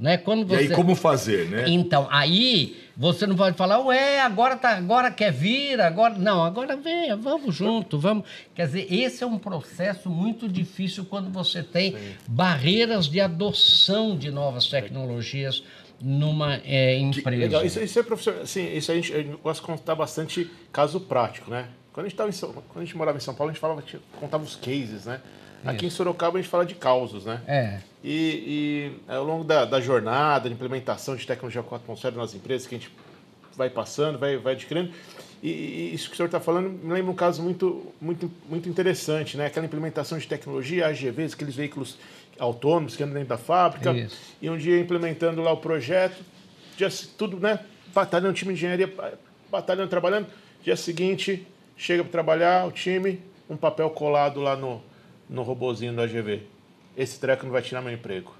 Né? 0.00 0.16
Quando 0.16 0.52
E 0.52 0.56
aí, 0.56 0.66
você- 0.66 0.74
como 0.74 0.96
fazer, 0.96 1.48
né? 1.48 1.64
Então, 1.68 2.08
aí 2.10 2.76
você 2.96 3.24
não 3.24 3.36
pode 3.36 3.56
falar, 3.56 3.78
ué, 3.78 4.20
agora, 4.20 4.56
tá, 4.56 4.70
agora 4.76 5.12
quer 5.12 5.32
vir, 5.32 5.80
agora. 5.80 6.14
Não, 6.18 6.42
agora 6.42 6.76
venha, 6.76 7.14
vamos 7.16 7.54
junto, 7.54 8.00
vamos. 8.00 8.24
Quer 8.52 8.66
dizer, 8.66 8.92
esse 8.92 9.22
é 9.22 9.26
um 9.26 9.38
processo 9.38 10.10
muito 10.10 10.48
difícil 10.48 11.04
quando 11.04 11.30
você 11.30 11.62
tem 11.62 11.94
barreiras 12.26 13.06
de 13.06 13.20
adoção 13.20 14.16
de 14.16 14.32
novas 14.32 14.66
tecnologias 14.66 15.62
numa 16.00 16.60
é, 16.64 16.98
empresa. 16.98 17.42
Legal. 17.42 17.64
Isso, 17.64 17.78
isso 17.78 17.96
é, 18.00 18.02
professor, 18.02 18.40
assim, 18.42 18.74
isso 18.76 18.90
a 18.90 18.94
gente, 18.96 19.12
a 19.14 19.18
gente 19.18 19.36
gosta 19.40 19.60
de 19.60 19.66
contar 19.66 19.94
bastante 19.94 20.50
caso 20.72 20.98
prático, 20.98 21.48
né? 21.48 21.68
Quando 21.92 22.06
a 22.06 22.08
gente, 22.08 22.20
em 22.22 22.32
São, 22.32 22.52
quando 22.52 22.78
a 22.82 22.84
gente 22.84 22.96
morava 22.96 23.18
em 23.18 23.20
São 23.20 23.34
Paulo, 23.34 23.50
a 23.50 23.52
gente 23.52 23.60
falava, 23.60 23.82
contava 24.18 24.42
os 24.42 24.56
cases, 24.56 25.04
né? 25.06 25.20
Aqui 25.64 25.86
em 25.86 25.90
Sorocaba 25.90 26.38
a 26.38 26.40
gente 26.42 26.50
fala 26.50 26.66
de 26.66 26.74
causos, 26.74 27.24
né? 27.24 27.40
É. 27.46 27.80
E, 28.02 28.92
e 29.08 29.12
ao 29.12 29.22
longo 29.24 29.44
da, 29.44 29.64
da 29.64 29.80
jornada, 29.80 30.48
de 30.48 30.54
implementação 30.54 31.14
de 31.14 31.24
tecnologia 31.26 31.62
4.0 31.62 32.14
nas 32.16 32.34
empresas, 32.34 32.66
que 32.66 32.74
a 32.74 32.78
gente 32.78 32.90
vai 33.56 33.70
passando, 33.70 34.18
vai, 34.18 34.36
vai 34.38 34.54
adquirindo, 34.54 34.92
e, 35.42 35.48
e 35.50 35.94
isso 35.94 36.08
que 36.08 36.14
o 36.14 36.16
senhor 36.16 36.26
está 36.26 36.40
falando 36.40 36.70
me 36.70 36.92
lembra 36.92 37.12
um 37.12 37.14
caso 37.14 37.42
muito, 37.42 37.92
muito, 38.00 38.30
muito 38.48 38.68
interessante, 38.68 39.36
né? 39.36 39.46
Aquela 39.46 39.66
implementação 39.66 40.18
de 40.18 40.26
tecnologia, 40.26 40.86
AGVs, 40.86 41.34
aqueles 41.34 41.54
veículos 41.54 41.96
autônomos 42.38 42.96
que 42.96 43.02
andam 43.02 43.14
dentro 43.14 43.28
da 43.28 43.38
fábrica, 43.38 43.92
Isso. 43.92 44.18
e 44.40 44.48
um 44.50 44.56
dia 44.56 44.80
implementando 44.80 45.42
lá 45.42 45.52
o 45.52 45.58
projeto, 45.58 46.24
se- 46.90 47.08
tudo, 47.08 47.38
né? 47.38 47.60
Batalhando, 47.94 48.32
time 48.32 48.52
de 48.54 48.58
engenharia, 48.58 48.92
batalhando, 49.50 49.88
trabalhando. 49.90 50.26
Dia 50.64 50.76
seguinte, 50.76 51.46
chega 51.76 52.02
para 52.02 52.12
trabalhar, 52.12 52.66
o 52.66 52.72
time, 52.72 53.20
um 53.48 53.56
papel 53.56 53.90
colado 53.90 54.40
lá 54.40 54.56
no, 54.56 54.82
no 55.28 55.42
robozinho 55.42 55.92
do 55.92 56.00
AGV. 56.02 56.42
Esse 56.96 57.18
treco 57.18 57.44
não 57.44 57.52
vai 57.52 57.62
tirar 57.62 57.80
meu 57.82 57.92
emprego. 57.92 58.34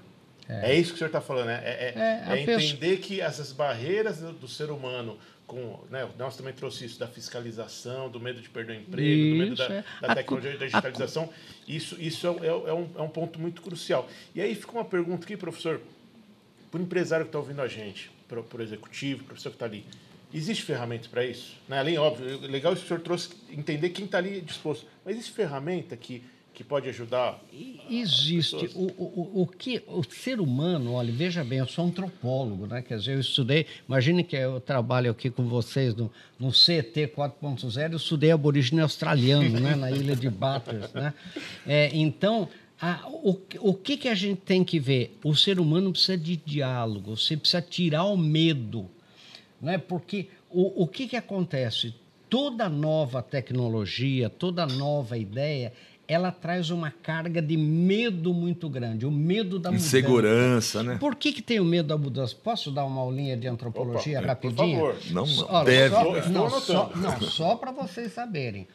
É, 0.47 0.75
isso 0.75 0.89
que 0.89 0.95
o 0.95 0.97
senhor 0.97 1.07
está 1.07 1.21
falando, 1.21 1.47
né? 1.47 1.61
É, 1.63 1.69
é- 1.69 1.93
É, 1.95 2.37
é 2.37 2.41
entender 2.41 2.97
que 2.97 3.21
essas 3.21 3.51
barreiras 3.51 4.19
do, 4.19 4.33
do 4.33 4.47
ser 4.47 4.69
humano, 4.71 5.17
com, 5.47 5.79
né, 5.89 6.07
nós 6.19 6.35
também 6.35 6.53
trouxe 6.53 6.83
isso 6.85 6.99
da 6.99 7.07
fiscalização, 7.07 8.09
do 8.09 8.19
medo 8.19 8.41
de 8.41 8.49
perder 8.49 8.73
o 8.73 8.81
emprego, 8.81 9.31
do 9.31 9.35
medo 9.37 9.53
Isso, 9.53 9.67
da, 9.69 9.73
é. 9.75 9.83
da 10.01 10.15
tecnologia 10.15 10.57
da 10.57 10.65
digitalização. 10.65 11.29
Isso, 11.67 11.95
isso 11.99 12.27
é, 12.27 12.45
é- 12.47 12.69
é 12.69 12.73
um, 12.73 12.89
é 12.97 13.01
um 13.01 13.07
ponto 13.07 13.39
muito 13.39 13.61
crucial. 13.61 14.07
E 14.35 14.41
aí 14.41 14.53
fica 14.53 14.73
uma 14.73 14.85
pergunta 14.85 15.23
aqui, 15.23 15.37
professor, 15.37 15.79
para 16.69 16.79
o 16.79 16.83
empresário 16.83 17.25
que 17.25 17.29
está 17.29 17.39
ouvindo 17.39 17.61
a 17.61 17.67
gente, 17.67 18.11
para 18.27 18.39
o 18.41 18.61
executivo, 18.61 19.19
para 19.19 19.23
o 19.23 19.27
professor 19.27 19.49
que 19.49 19.55
está 19.55 19.65
ali, 19.65 19.85
existe 20.33 20.63
ferramenta 20.63 21.07
para 21.09 21.25
isso? 21.25 21.53
Né? 21.67 21.77
Além, 21.79 21.97
óbvio, 21.97 22.39
legal 22.41 22.73
isso 22.73 22.81
que 22.81 22.85
o 22.85 22.87
senhor 22.89 23.01
trouxe, 23.01 23.29
entender 23.51 23.89
quem 23.89 24.05
está 24.05 24.17
ali 24.17 24.41
disposto. 24.41 24.85
Mas 25.05 25.15
existe 25.15 25.33
ferramenta 25.33 25.95
que, 25.95 26.23
que 26.53 26.63
pode 26.63 26.87
ajudar? 26.89 27.39
Existe. 27.89 28.55
O, 28.75 28.85
o, 28.97 29.31
o- 29.37 29.41
o 29.43 29.47
que 29.47 29.81
o 29.87 30.03
ser 30.03 30.39
humano, 30.39 30.93
olha, 30.93 31.11
veja 31.11 31.43
bem, 31.43 31.59
eu 31.59 31.67
sou 31.67 31.85
antropólogo, 31.85 32.65
né? 32.67 32.81
Quer 32.81 32.97
dizer, 32.97 33.13
eu 33.15 33.19
estudei. 33.19 33.65
Imagine 33.87 34.23
que 34.23 34.35
eu 34.35 34.59
trabalho 34.59 35.11
aqui 35.11 35.29
com 35.29 35.43
vocês 35.47 35.95
no, 35.95 36.11
no 36.39 36.51
CT 36.51 37.07
4.0, 37.15 37.91
eu 37.91 37.97
estudei 37.97 38.31
aborígene 38.31 38.81
australiano, 38.81 39.59
né? 39.59 39.75
Na 39.75 39.91
ilha 39.91 40.15
de 40.15 40.29
Bathurst, 40.29 40.93
né? 40.93 41.13
É, 41.65 41.89
então, 41.93 42.47
a- 42.81 43.07
o, 43.07 43.39
o 43.59 43.73
que, 43.73 43.97
que 43.97 44.07
a 44.07 44.15
gente 44.15 44.41
tem 44.41 44.63
que 44.63 44.79
ver? 44.79 45.17
O 45.23 45.35
ser 45.35 45.59
humano 45.59 45.91
precisa 45.91 46.17
de 46.17 46.35
diálogo, 46.37 47.15
você 47.17 47.35
precisa 47.37 47.61
tirar 47.61 48.03
o 48.05 48.17
medo 48.17 48.89
né? 49.63 49.77
Porque 49.77 50.27
o, 50.49 50.83
o 50.83 50.87
que, 50.87 51.07
que 51.07 51.15
acontece? 51.15 51.95
Toda 52.29 52.67
nova 52.67 53.21
tecnologia, 53.21 54.29
toda 54.29 54.65
nova 54.65 55.17
ideia, 55.17 55.71
ela 56.07 56.31
traz 56.31 56.69
uma 56.69 56.91
carga 56.91 57.41
de 57.41 57.55
medo 57.55 58.33
muito 58.33 58.67
grande, 58.67 59.05
o 59.05 59.11
medo 59.11 59.57
da 59.59 59.69
mudança. 59.71 59.87
Insegurança, 59.97 60.83
né? 60.83 60.97
Por 60.99 61.15
que, 61.15 61.31
que 61.31 61.41
tem 61.41 61.59
o 61.59 61.65
medo 61.65 61.87
da 61.89 61.97
mudança? 61.97 62.35
Posso 62.35 62.71
dar 62.71 62.85
uma 62.85 63.01
aulinha 63.01 63.37
de 63.37 63.47
antropologia 63.47 64.19
Opa, 64.19 64.31
é, 64.31 64.35
por 64.35 64.47
rapidinho? 64.49 64.79
favor. 64.79 64.97
Não, 65.11 65.25
Só- 65.25 65.47
não, 65.47 65.53
olha, 65.55 65.65
deve. 65.65 65.95
Só, 65.95 66.29
não, 66.29 66.49
só, 66.59 66.91
não, 66.95 67.21
só 67.21 67.55
para 67.55 67.71
vocês 67.71 68.11
saberem. 68.13 68.67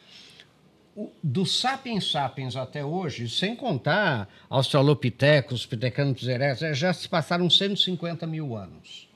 O- 0.95 1.09
do 1.21 1.45
Sapiens 1.45 2.09
Sapiens 2.09 2.55
até 2.55 2.83
hoje, 2.83 3.29
sem 3.29 3.55
contar 3.57 4.27
Australopithecus, 4.49 5.65
Pithecanthropus 5.65 6.27
erectus, 6.27 6.77
já 6.77 6.93
se 6.93 7.07
passaram 7.09 7.49
150 7.49 8.25
mil 8.25 8.55
anos. 8.55 9.08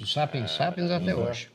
Do 0.00 0.06
Sapiens 0.06 0.52
Sapiens 0.52 0.90
até 0.90 1.14
hoje. 1.14 1.50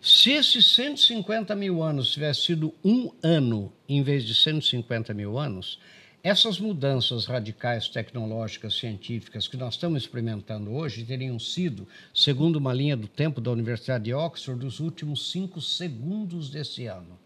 Se 0.00 0.30
esses 0.30 0.64
150 0.74 1.54
mil 1.54 1.82
anos 1.82 2.10
tivesse 2.10 2.46
sido 2.46 2.72
um 2.82 3.12
ano 3.22 3.70
em 3.86 4.02
vez 4.02 4.24
de 4.24 4.34
150 4.34 5.12
mil 5.12 5.38
anos, 5.38 5.78
essas 6.22 6.58
mudanças 6.58 7.26
radicais 7.26 7.88
tecnológicas, 7.90 8.72
científicas 8.78 9.46
que 9.46 9.58
nós 9.58 9.74
estamos 9.74 10.02
experimentando 10.02 10.72
hoje 10.72 11.04
teriam 11.04 11.38
sido, 11.38 11.86
segundo 12.14 12.56
uma 12.56 12.72
linha 12.72 12.96
do 12.96 13.06
tempo 13.06 13.38
da 13.38 13.50
Universidade 13.50 14.04
de 14.04 14.14
Oxford, 14.14 14.64
os 14.64 14.80
últimos 14.80 15.30
cinco 15.30 15.60
segundos 15.60 16.48
desse 16.48 16.86
ano. 16.86 17.18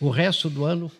O 0.00 0.10
resto 0.10 0.48
do 0.48 0.64
ano 0.64 0.92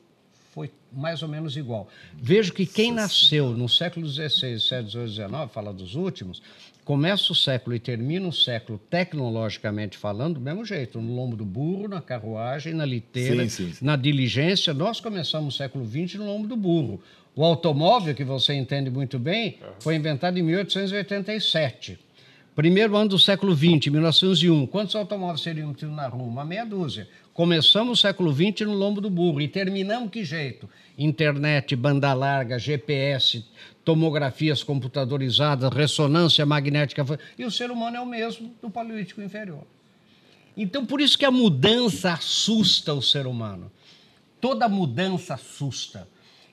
foi 0.52 0.70
mais 0.92 1.22
ou 1.22 1.28
menos 1.28 1.56
igual. 1.56 1.88
Vejo 2.14 2.52
que 2.52 2.66
quem 2.66 2.92
nasceu 2.92 3.50
no 3.50 3.68
século 3.68 4.06
XVI, 4.06 4.58
XVII, 4.58 4.90
XVIII, 4.90 5.08
XIX, 5.08 5.30
fala 5.52 5.72
dos 5.72 5.94
últimos, 5.94 6.42
começa 6.84 7.32
o 7.32 7.34
século 7.34 7.76
e 7.76 7.78
termina 7.78 8.26
o 8.26 8.32
século 8.32 8.78
tecnologicamente 8.90 9.96
falando 9.96 10.34
do 10.34 10.40
mesmo 10.40 10.64
jeito, 10.64 11.00
no 11.00 11.14
lombo 11.14 11.36
do 11.36 11.44
burro, 11.44 11.88
na 11.88 12.00
carruagem, 12.00 12.74
na 12.74 12.84
liteira, 12.84 13.44
Sim, 13.44 13.48
sim, 13.48 13.72
sim. 13.72 13.84
na 13.84 13.96
diligência. 13.96 14.74
Nós 14.74 15.00
começamos 15.00 15.54
o 15.54 15.56
século 15.56 15.86
XX 15.86 16.14
no 16.14 16.26
lombo 16.26 16.48
do 16.48 16.56
burro. 16.56 17.00
O 17.34 17.44
automóvel, 17.44 18.14
que 18.14 18.24
você 18.24 18.52
entende 18.52 18.90
muito 18.90 19.18
bem, 19.18 19.58
foi 19.80 19.94
inventado 19.96 20.38
em 20.38 20.42
1887. 20.42 21.98
Primeiro 22.54 22.94
ano 22.96 23.10
do 23.10 23.18
século 23.18 23.56
XX, 23.56 23.86
1901. 23.86 24.66
Quantos 24.66 24.94
automóveis 24.94 25.40
seriam 25.40 25.72
tidos 25.72 25.96
na 25.96 26.06
rua? 26.06 26.24
Uma 26.24 26.44
meia 26.44 26.66
dúzia. 26.66 27.08
Começamos 27.34 27.98
o 27.98 28.02
século 28.02 28.30
XX 28.32 28.66
no 28.66 28.74
lombo 28.74 29.00
do 29.00 29.08
burro 29.08 29.40
e 29.40 29.48
terminamos 29.48 30.10
que 30.10 30.22
jeito? 30.22 30.68
Internet, 30.98 31.74
banda 31.74 32.12
larga, 32.12 32.58
GPS, 32.58 33.44
tomografias 33.82 34.62
computadorizadas, 34.62 35.72
ressonância 35.72 36.44
magnética. 36.44 37.04
E 37.38 37.44
o 37.44 37.50
ser 37.50 37.70
humano 37.70 37.96
é 37.96 38.00
o 38.00 38.06
mesmo 38.06 38.54
do 38.60 38.68
Paleolítico 38.68 39.22
Inferior. 39.22 39.66
Então, 40.54 40.84
por 40.84 41.00
isso 41.00 41.16
que 41.16 41.24
a 41.24 41.30
mudança 41.30 42.12
assusta 42.12 42.92
o 42.92 43.00
ser 43.00 43.26
humano. 43.26 43.72
Toda 44.38 44.68
mudança 44.68 45.34
assusta. 45.34 46.06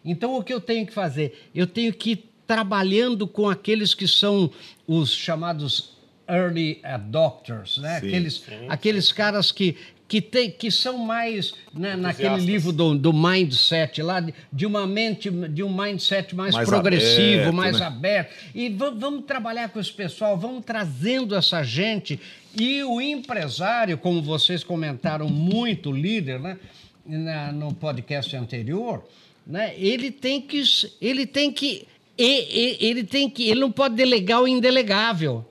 Então, 0.06 0.38
o 0.38 0.44
que 0.44 0.54
eu 0.54 0.62
tenho 0.62 0.88
que 0.88 0.94
fazer? 0.94 1.50
Eu 1.54 1.68
tenho 1.68 1.94
que 1.94 2.12
ir 2.12 2.30
trabalhando 2.48 3.28
com 3.28 3.50
aqueles 3.50 3.94
que 3.94 4.08
são 4.08 4.50
os 4.88 5.14
chamados 5.14 5.98
early 6.28 6.80
adopters, 6.84 7.78
né? 7.80 8.00
Sim. 8.00 8.08
aqueles, 8.08 8.44
aqueles 8.70 9.12
caras 9.12 9.52
que, 9.52 9.76
que, 10.10 10.20
tem, 10.20 10.50
que 10.52 10.70
são 10.72 10.98
mais 10.98 11.54
né, 11.74 11.96
naquele 11.96 12.38
livro 12.42 12.74
do, 12.74 12.98
do 12.98 13.14
mindset 13.14 14.02
lá, 14.02 14.20
de, 14.20 14.34
de 14.52 14.66
uma 14.66 14.86
mente, 14.88 15.30
de 15.30 15.64
um 15.64 15.72
mindset 15.74 16.36
mais, 16.36 16.56
Mais 16.56 16.68
progressivo, 16.68 17.42
aberto, 17.42 17.54
mais 17.54 17.80
né? 17.80 17.86
aberto. 17.86 18.34
E 18.56 18.70
va- 18.70 18.90
vamos 18.90 19.24
trabalhar 19.26 19.70
com 19.70 19.80
esse 19.80 19.94
pessoal, 19.94 20.36
vamos 20.36 20.66
trazendo 20.66 21.36
essa 21.36 21.64
gente. 21.64 22.20
E 22.60 22.84
o 22.84 23.00
empresário, 23.00 23.98
como 24.00 24.22
vocês 24.22 24.64
comentaram 24.64 25.30
muito, 25.30 25.92
líder, 25.92 26.40
né, 26.40 26.58
na- 27.06 27.52
no 27.52 27.72
podcast 27.74 28.36
anterior, 28.36 29.06
né, 29.46 29.74
ele 29.78 30.10
tem 30.12 30.42
que. 30.42 30.64
Ele 31.00 31.26
tem 31.28 31.52
que. 31.52 31.86
Ele 32.18 33.04
tem 33.04 33.30
que. 33.30 33.48
Ele 33.48 33.60
não 33.62 33.72
pode 33.72 33.96
delegar 33.96 34.42
o 34.42 34.48
indelegável. 34.48 35.46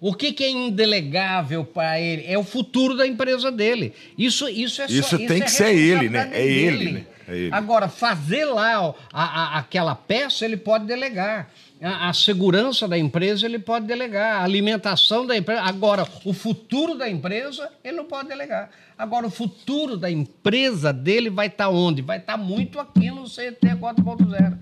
O 0.00 0.14
que, 0.14 0.32
que 0.32 0.44
é 0.44 0.50
indelegável 0.50 1.64
para 1.64 2.00
ele? 2.00 2.24
É 2.26 2.38
o 2.38 2.44
futuro 2.44 2.96
da 2.96 3.06
empresa 3.06 3.50
dele. 3.50 3.92
Isso, 4.16 4.48
isso 4.48 4.80
é 4.82 4.86
só, 4.88 4.94
Isso 4.94 5.18
tem 5.18 5.40
é 5.40 5.44
que 5.44 5.50
ser 5.50 5.74
ele, 5.74 6.08
né? 6.08 6.30
É 6.32 6.46
ele, 6.46 6.92
né? 6.92 7.06
É 7.26 7.36
ele. 7.36 7.50
Agora, 7.52 7.88
fazer 7.88 8.44
lá 8.46 8.80
ó, 8.80 8.94
a- 9.12 9.24
a- 9.56 9.58
aquela 9.58 9.94
peça, 9.94 10.44
ele 10.44 10.56
pode 10.56 10.86
delegar. 10.86 11.50
A, 11.82 12.08
a 12.08 12.12
segurança 12.12 12.86
da 12.88 12.96
empresa, 12.96 13.44
ele 13.44 13.58
pode 13.58 13.86
delegar. 13.86 14.40
A 14.40 14.44
alimentação 14.44 15.26
da 15.26 15.36
empresa. 15.36 15.62
Agora, 15.62 16.06
o 16.24 16.32
futuro 16.32 16.94
da 16.96 17.08
empresa, 17.10 17.68
ele 17.84 17.96
não 17.96 18.04
pode 18.04 18.28
delegar. 18.28 18.70
Agora, 18.96 19.26
o 19.26 19.30
futuro 19.30 19.96
da 19.96 20.10
empresa 20.10 20.92
dele 20.92 21.28
vai 21.28 21.48
estar 21.48 21.68
onde? 21.68 22.02
Vai 22.02 22.18
estar 22.18 22.36
muito 22.36 22.78
aqui 22.80 23.10
no 23.10 23.24
CT 23.24 23.76
4.0. 23.80 24.58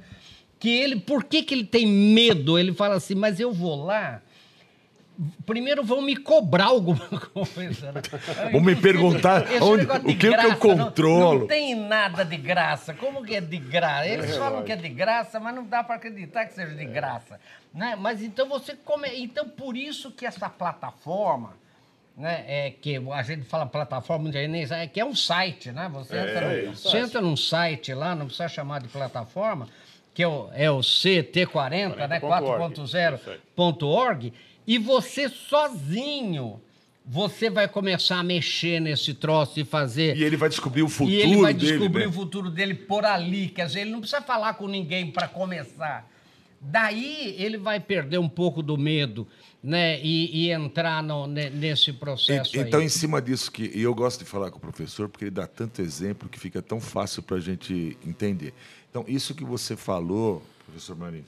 Que 0.58 0.70
ele, 0.70 0.96
por 0.96 1.24
que, 1.24 1.42
que 1.42 1.54
ele 1.54 1.64
tem 1.64 1.86
medo? 1.86 2.58
Ele 2.58 2.72
fala 2.72 2.94
assim, 2.96 3.14
mas 3.14 3.38
eu 3.38 3.52
vou 3.52 3.84
lá. 3.84 4.22
Primeiro 5.46 5.82
vão 5.82 6.02
me 6.02 6.14
cobrar 6.16 6.66
alguma 6.66 7.08
coisa. 7.32 7.92
né? 7.92 8.02
Vão 8.52 8.60
me 8.60 8.76
perguntar 8.76 9.44
onde- 9.62 9.86
o 9.86 10.00
que 10.04 10.14
que 10.14 10.26
eu 10.26 10.32
graça, 10.32 10.48
não- 10.48 10.56
controlo. 10.58 11.40
Não, 11.40 11.46
tem 11.46 11.74
nada 11.74 12.24
de 12.24 12.36
graça. 12.36 12.92
Como 12.94 13.24
que 13.24 13.34
é 13.36 13.40
de 13.40 13.56
graça? 13.56 14.06
Eles 14.08 14.36
falam 14.36 14.62
que 14.62 14.72
é 14.72 14.76
de 14.76 14.88
graça, 14.88 15.40
mas 15.40 15.54
não 15.54 15.64
dá 15.64 15.82
para 15.82 15.94
acreditar 15.96 16.44
que 16.46 16.54
seja 16.54 16.74
de 16.74 16.84
graça. 16.84 17.40
Né? 17.72 17.96
Mas 17.98 18.22
então 18.22 18.48
você 18.48 18.74
come... 18.74 19.08
Então, 19.22 19.48
por 19.48 19.76
isso 19.76 20.10
que 20.10 20.26
essa 20.26 20.48
plataforma 20.50 21.54
né, 22.16 22.44
é, 22.48 22.70
que 22.70 22.96
a 23.12 23.22
gente 23.22 23.44
fala 23.44 23.66
plataforma, 23.66 24.30
é 24.34 24.86
que 24.86 24.98
é 24.98 25.04
um 25.04 25.14
site, 25.14 25.70
né? 25.70 25.86
Você, 25.92 26.16
É, 26.16 26.20
entra, 26.30 26.44
é 26.46 26.62
no, 26.66 26.74
você 26.74 26.96
entra 26.98 27.20
num 27.20 27.36
site 27.36 27.92
lá, 27.92 28.14
não 28.14 28.24
precisa 28.26 28.48
chamar 28.48 28.80
de 28.80 28.88
plataforma, 28.88 29.68
que 30.14 30.22
é 30.22 30.28
o, 30.28 30.48
é 30.54 30.70
o 30.70 30.78
CT40, 30.78 32.08
né? 32.08 32.18
4.0.org, 32.18 34.32
e 34.66 34.78
você 34.78 35.28
sozinho, 35.28 36.60
você 37.04 37.48
vai 37.48 37.68
começar 37.68 38.18
a 38.18 38.22
mexer 38.22 38.80
nesse 38.80 39.14
troço 39.14 39.60
e 39.60 39.64
fazer... 39.64 40.16
E 40.16 40.24
ele 40.24 40.36
vai 40.36 40.48
descobrir 40.48 40.82
o 40.82 40.88
futuro 40.88 41.10
E 41.16 41.20
ele 41.20 41.36
vai 41.40 41.54
dele, 41.54 41.72
descobrir 41.78 42.02
né? 42.02 42.08
o 42.08 42.12
futuro 42.12 42.50
dele 42.50 42.74
por 42.74 43.04
ali. 43.04 43.48
Quer 43.48 43.66
dizer, 43.66 43.80
ele 43.82 43.90
não 43.90 44.00
precisa 44.00 44.20
falar 44.22 44.54
com 44.54 44.66
ninguém 44.66 45.10
para 45.10 45.28
começar. 45.28 46.10
Daí 46.60 47.36
ele 47.38 47.58
vai 47.58 47.78
perder 47.78 48.18
um 48.18 48.28
pouco 48.28 48.60
do 48.62 48.76
medo 48.76 49.26
né? 49.62 50.00
e, 50.02 50.46
e 50.46 50.50
entrar 50.50 51.00
no- 51.02 51.26
ne- 51.28 51.50
nesse 51.50 51.92
processo 51.92 52.56
E- 52.56 52.60
Então, 52.60 52.80
aí. 52.80 52.86
em 52.86 52.88
cima 52.88 53.22
disso, 53.22 53.52
que 53.52 53.70
e 53.72 53.82
eu 53.82 53.94
gosto 53.94 54.24
de 54.24 54.30
falar 54.30 54.50
com 54.50 54.58
o 54.58 54.60
professor, 54.60 55.08
porque 55.08 55.24
ele 55.26 55.30
dá 55.30 55.46
tanto 55.46 55.80
exemplo 55.82 56.28
que 56.28 56.40
fica 56.40 56.60
tão 56.60 56.80
fácil 56.80 57.22
para 57.22 57.36
a 57.36 57.40
gente 57.40 57.96
entender. 58.04 58.52
Então, 58.90 59.04
isso 59.06 59.32
que 59.34 59.44
você 59.44 59.76
falou, 59.76 60.42
professor 60.64 60.96
Marins, 60.96 61.26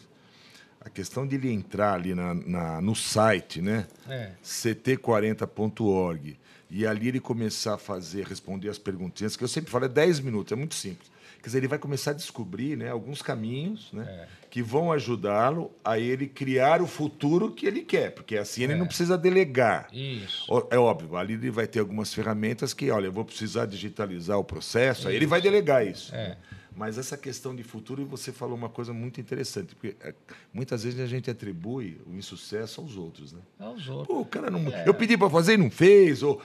a 0.89 0.91
questão 0.91 1.27
de 1.27 1.37
ele 1.37 1.51
entrar 1.53 1.95
ali 1.95 2.15
na, 2.15 2.35
na- 2.35 2.81
no 2.81 2.95
site, 2.97 3.61
né? 3.63 3.87
É. 4.09 4.33
ct40.org, 4.43 6.37
e 6.71 6.87
ali 6.87 7.09
ele 7.09 7.21
começar 7.21 7.75
a 7.75 7.79
fazer, 7.79 8.27
responder 8.27 8.69
as 8.69 8.79
perguntinhas, 8.79 9.37
que 9.37 9.45
eu 9.45 9.49
sempre 9.49 9.71
falo, 9.71 9.85
é 9.87 9.89
10 9.89 10.21
minutos, 10.21 10.53
é 10.53 10.57
muito 10.57 10.75
simples. 10.75 11.11
Quer 11.41 11.47
dizer, 11.47 11.59
ele 11.59 11.69
vai 11.69 11.79
começar 11.79 12.11
a 12.11 12.15
descobrir 12.15 12.77
né, 12.77 12.91
alguns 12.91 13.23
caminhos 13.23 13.91
né, 13.93 14.03
É. 14.09 14.27
que 14.51 14.61
vão 14.61 14.91
ajudá-lo 14.91 15.71
a 15.85 15.97
ele 15.99 16.27
criar 16.27 16.83
o 16.83 16.87
futuro 16.87 17.53
que 17.53 17.65
ele 17.65 17.83
quer, 17.83 18.11
porque 18.11 18.37
assim 18.37 18.65
ele 18.65 18.75
não 18.75 18.87
precisa 18.87 19.17
delegar. 19.17 19.87
Isso. 19.93 20.47
É 20.71 20.77
óbvio, 20.79 21.17
ali 21.17 21.35
ele 21.35 21.51
vai 21.51 21.67
ter 21.69 21.79
algumas 21.79 22.13
ferramentas 22.13 22.75
que, 22.75 22.91
olha, 22.91 23.07
eu 23.07 23.13
vou 23.13 23.25
precisar 23.25 23.67
digitalizar 23.67 24.37
o 24.39 24.43
processo, 24.45 25.07
aí 25.07 25.15
ele 25.15 25.27
vai 25.27 25.41
delegar 25.41 25.87
isso. 25.87 26.13
É. 26.15 26.37
Mas 26.79 26.97
essa 26.97 27.17
questão 27.17 27.57
de 27.57 27.65
futuro, 27.65 28.07
você 28.07 28.31
falou 28.33 28.57
uma 28.57 28.69
coisa 28.69 28.93
muito 28.93 29.21
interessante, 29.21 29.75
porque 29.75 29.97
é, 30.01 30.15
muitas 30.55 30.85
vezes 30.85 31.01
a 31.01 31.07
gente 31.07 31.29
atribui 31.29 32.01
o 32.07 32.15
insucesso 32.15 32.81
aos 32.81 32.97
outros, 32.97 33.33
né? 33.33 33.41
Aos 33.59 33.89
outros. 33.89 34.07
Pô, 34.07 34.21
o 34.21 34.25
cara 34.25 34.49
não. 34.49 34.61
É. 34.73 34.89
Eu 34.89 34.95
pedi 34.95 35.19
para 35.19 35.29
fazer 35.29 35.55
e 35.55 35.57
não 35.57 35.71
fez, 35.73 36.23
ou. 36.23 36.41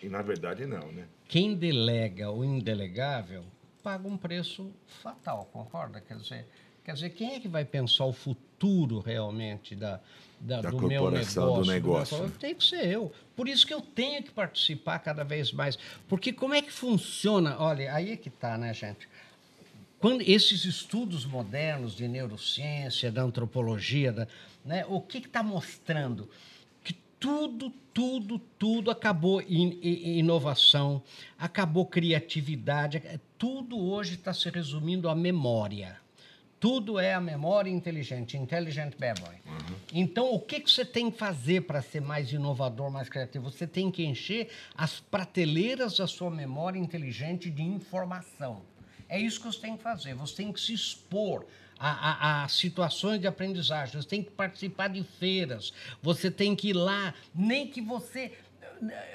E 0.00 0.08
na 0.08 0.22
verdade 0.22 0.64
não, 0.66 0.92
né? 0.92 1.06
Quem 1.26 1.56
delega 1.56 2.30
o 2.30 2.44
indelegável 2.44 3.42
paga 3.82 4.06
um 4.06 4.16
preço 4.16 4.70
fatal, 5.02 5.48
concorda? 5.52 6.00
Quer 6.00 6.16
dizer, 6.18 6.46
quer 6.84 6.92
dizer, 6.94 7.10
quem 7.10 7.34
é 7.34 7.40
que 7.40 7.48
vai 7.48 7.64
pensar 7.64 8.04
o 8.04 8.12
futuro 8.12 9.00
realmente 9.00 9.74
da, 9.74 10.00
da, 10.40 10.60
Da 10.60 10.70
do 10.70 10.80
meu 10.86 11.02
corporação, 11.02 11.44
negócio? 11.44 11.64
do 11.64 11.70
negócio, 11.72 12.16
meu- 12.18 12.26
né? 12.28 12.32
Tem 12.38 12.54
que 12.54 12.64
ser 12.64 12.86
eu. 12.86 13.10
Por 13.34 13.48
isso 13.48 13.66
que 13.66 13.74
eu 13.74 13.80
tenho 13.80 14.22
que 14.22 14.30
participar 14.30 15.00
cada 15.00 15.24
vez 15.24 15.50
mais. 15.52 15.76
Porque 16.08 16.32
como 16.32 16.54
é 16.54 16.62
que 16.62 16.70
funciona? 16.72 17.56
Olha, 17.58 17.92
aí 17.92 18.12
é 18.12 18.16
que 18.16 18.28
está, 18.28 18.56
né, 18.56 18.72
gente? 18.72 19.08
Quando 19.98 20.20
esses 20.22 20.64
estudos 20.64 21.24
modernos 21.24 21.94
de 21.96 22.06
neurociência, 22.06 23.10
da 23.10 23.22
antropologia, 23.22 24.12
da, 24.12 24.28
né, 24.64 24.84
o 24.88 25.00
que 25.00 25.18
está 25.18 25.42
mostrando? 25.42 26.28
Que 26.84 26.92
tudo, 27.18 27.70
tudo, 27.94 28.38
tudo 28.38 28.90
acabou 28.90 29.40
em, 29.40 29.78
em- 29.82 30.18
inovação, 30.18 31.02
acabou 31.38 31.86
criatividade, 31.86 33.02
tudo 33.38 33.78
hoje 33.78 34.14
está 34.14 34.34
se 34.34 34.50
resumindo 34.50 35.08
à 35.08 35.14
memória. 35.14 35.98
Tudo 36.60 36.98
é 36.98 37.12
a 37.12 37.20
memória 37.20 37.70
inteligente, 37.70 38.36
intelligent 38.36 38.94
memory. 38.98 39.36
Então, 39.92 40.32
o 40.32 40.40
que, 40.40 40.60
que 40.60 40.70
você 40.70 40.84
tem 40.86 41.10
que 41.10 41.18
fazer 41.18 41.62
para 41.62 41.82
ser 41.82 42.00
mais 42.00 42.32
inovador, 42.32 42.90
mais 42.90 43.08
criativo? 43.10 43.50
Você 43.50 43.66
tem 43.66 43.90
que 43.90 44.04
encher 44.04 44.48
as 44.74 44.98
prateleiras 44.98 45.98
da 45.98 46.06
sua 46.06 46.30
memória 46.30 46.78
inteligente 46.78 47.50
de 47.50 47.62
informação. 47.62 48.62
É 49.08 49.20
isso 49.20 49.40
que 49.40 49.46
você 49.46 49.60
tem 49.60 49.76
que 49.76 49.82
fazer. 49.82 50.14
Você 50.14 50.34
tem 50.36 50.52
que 50.52 50.60
se 50.60 50.72
expor 50.72 51.44
a, 51.78 51.90
a- 52.40 52.44
a 52.44 52.48
situações 52.48 53.20
de 53.20 53.26
aprendizagem. 53.26 54.00
Você 54.00 54.08
tem 54.08 54.22
que 54.22 54.30
participar 54.30 54.88
de 54.88 55.02
feiras. 55.18 55.72
Você 56.02 56.30
tem 56.30 56.56
que 56.56 56.70
ir 56.70 56.72
lá, 56.74 57.14
nem 57.34 57.66
que 57.68 57.80
você 57.80 58.32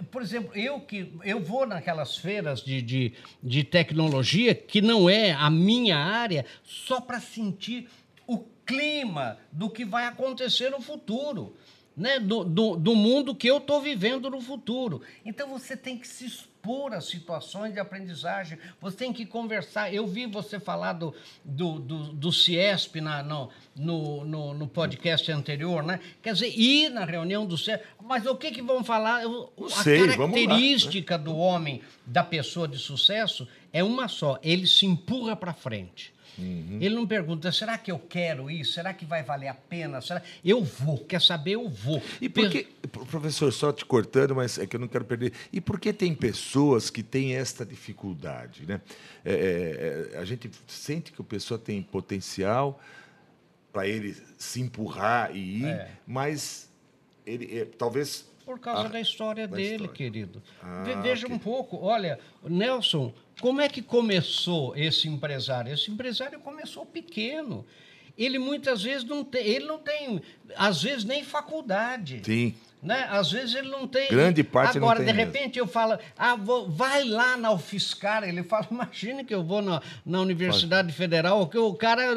por 0.09 0.23
exemplo, 0.23 0.51
eu 0.57 0.79
que 0.79 1.13
eu 1.23 1.39
vou 1.39 1.67
naquelas 1.67 2.17
feiras 2.17 2.63
de, 2.63 2.81
de, 2.81 3.13
de 3.43 3.63
tecnologia 3.63 4.55
que 4.55 4.81
não 4.81 5.07
é 5.07 5.33
a 5.33 5.51
minha 5.51 5.97
área 5.99 6.47
só 6.63 6.99
para 6.99 7.19
sentir 7.19 7.87
o 8.25 8.39
clima 8.65 9.37
do 9.51 9.69
que 9.69 9.85
vai 9.85 10.05
acontecer 10.07 10.71
no 10.71 10.81
futuro. 10.81 11.55
Né? 11.95 12.19
Do, 12.19 12.43
do, 12.43 12.75
do 12.75 12.95
mundo 12.95 13.35
que 13.35 13.47
eu 13.47 13.57
estou 13.57 13.81
vivendo 13.81 14.31
no 14.31 14.41
futuro. 14.41 15.01
Então 15.23 15.47
você 15.49 15.77
tem 15.77 15.95
que 15.95 16.07
se 16.07 16.25
expor 16.25 16.50
a 16.93 17.01
situações 17.01 17.73
de 17.73 17.79
aprendizagem, 17.79 18.57
você 18.79 18.97
tem 18.97 19.11
que 19.11 19.25
conversar. 19.25 19.93
Eu 19.93 20.05
vi 20.05 20.25
você 20.25 20.59
falar 20.59 20.93
do, 20.93 21.13
do, 21.43 21.79
do, 21.79 22.03
do 22.13 22.31
CIESP 22.31 23.01
na, 23.01 23.23
no, 23.23 23.49
no, 23.75 24.23
no, 24.23 24.53
no 24.53 24.67
podcast 24.67 25.31
anterior, 25.31 25.83
né? 25.83 25.99
Quer 26.21 26.33
dizer, 26.33 26.53
ir 26.55 26.89
na 26.89 27.03
reunião 27.03 27.45
do 27.45 27.57
CIESP, 27.57 27.83
mas 28.03 28.25
o 28.25 28.35
que, 28.35 28.51
que 28.51 28.61
vão 28.61 28.83
falar? 28.83 29.23
Não 29.23 29.49
a 29.65 29.69
sei, 29.69 30.07
vamos 30.07 30.19
lá, 30.19 30.27
né? 30.27 30.31
característica 30.41 31.17
do 31.17 31.35
homem, 31.35 31.81
da 32.05 32.23
pessoa 32.23 32.67
de 32.67 32.77
sucesso, 32.77 33.47
é 33.73 33.83
uma 33.83 34.07
só: 34.07 34.39
ele 34.43 34.67
se 34.67 34.85
empurra 34.85 35.35
para 35.35 35.53
frente. 35.53 36.13
Uhum. 36.37 36.77
Ele 36.81 36.95
não 36.95 37.05
pergunta, 37.05 37.51
será 37.51 37.77
que 37.77 37.91
eu 37.91 37.99
quero 37.99 38.49
isso? 38.49 38.73
Será 38.73 38.93
que 38.93 39.05
vai 39.05 39.21
valer 39.23 39.47
a 39.49 39.53
pena? 39.53 40.01
Será? 40.01 40.21
Eu 40.43 40.63
vou, 40.63 40.97
quer 40.97 41.21
saber? 41.21 41.51
Eu 41.51 41.69
vou. 41.69 42.01
E 42.19 42.29
por 42.29 42.49
que, 42.49 42.63
professor, 43.09 43.51
só 43.51 43.71
te 43.71 43.85
cortando, 43.85 44.35
mas 44.35 44.57
é 44.57 44.65
que 44.65 44.75
eu 44.75 44.79
não 44.79 44.87
quero 44.87 45.05
perder. 45.05 45.33
E 45.51 45.59
por 45.59 45.79
que 45.79 45.91
tem 45.91 46.15
pessoas 46.15 46.89
que 46.89 47.03
têm 47.03 47.35
esta 47.35 47.65
dificuldade? 47.65 48.65
Né? 48.65 48.81
É, 49.23 50.09
é, 50.13 50.17
a 50.17 50.25
gente 50.25 50.49
sente 50.67 51.11
que 51.11 51.21
a 51.21 51.25
pessoa 51.25 51.59
tem 51.59 51.81
potencial 51.81 52.81
para 53.71 53.87
ele 53.87 54.15
se 54.37 54.61
empurrar 54.61 55.35
e 55.35 55.61
ir, 55.61 55.65
É. 55.65 55.91
mas 56.05 56.69
ele 57.25 57.59
é, 57.59 57.65
talvez. 57.65 58.29
Por 58.45 58.59
causa 58.59 58.85
Ah, 58.85 58.89
da 58.89 58.99
história 58.99 59.47
da 59.47 59.55
dele, 59.55 59.71
história. 59.75 59.93
querido. 59.93 60.41
Ah, 60.61 60.83
Ve- 60.83 60.95
Veja 61.01 61.25
ok. 61.27 61.35
um 61.35 61.39
pouco, 61.39 61.77
olha, 61.77 62.19
Nelson, 62.43 63.13
como 63.39 63.61
é 63.61 63.69
que 63.69 63.81
começou 63.81 64.75
esse 64.75 65.07
empresário? 65.07 65.73
Esse 65.73 65.91
empresário 65.91 66.39
começou 66.39 66.85
pequeno. 66.85 67.65
Ele 68.17 68.37
muitas 68.39 68.83
vezes 68.83 69.03
não 69.05 69.23
tem, 69.23 69.45
ele 69.45 69.65
não 69.65 69.77
tem, 69.79 70.21
às 70.55 70.81
vezes 70.83 71.03
nem 71.05 71.23
faculdade. 71.23 72.21
Sim. 72.25 72.53
Né? 72.81 73.07
Às 73.11 73.31
vezes 73.31 73.53
ele 73.53 73.69
não 73.69 73.87
tem. 73.87 74.09
Grande 74.09 74.43
parte 74.43 74.79
não 74.79 74.87
Agora, 74.87 75.03
tem 75.03 75.07
de 75.07 75.13
mesmo. 75.13 75.31
repente, 75.31 75.59
eu 75.59 75.67
falo, 75.67 75.99
ah, 76.17 76.35
vou- 76.35 76.67
vai 76.67 77.03
lá 77.03 77.37
na 77.37 77.51
UFSCar. 77.51 78.23
Ele 78.23 78.41
fala, 78.41 78.67
imagina 78.71 79.23
que 79.23 79.35
eu 79.35 79.43
vou 79.43 79.61
na, 79.61 79.79
na 80.03 80.19
Universidade 80.19 80.91
Federal, 80.91 81.45
que 81.47 81.59
o 81.59 81.75
cara 81.75 82.15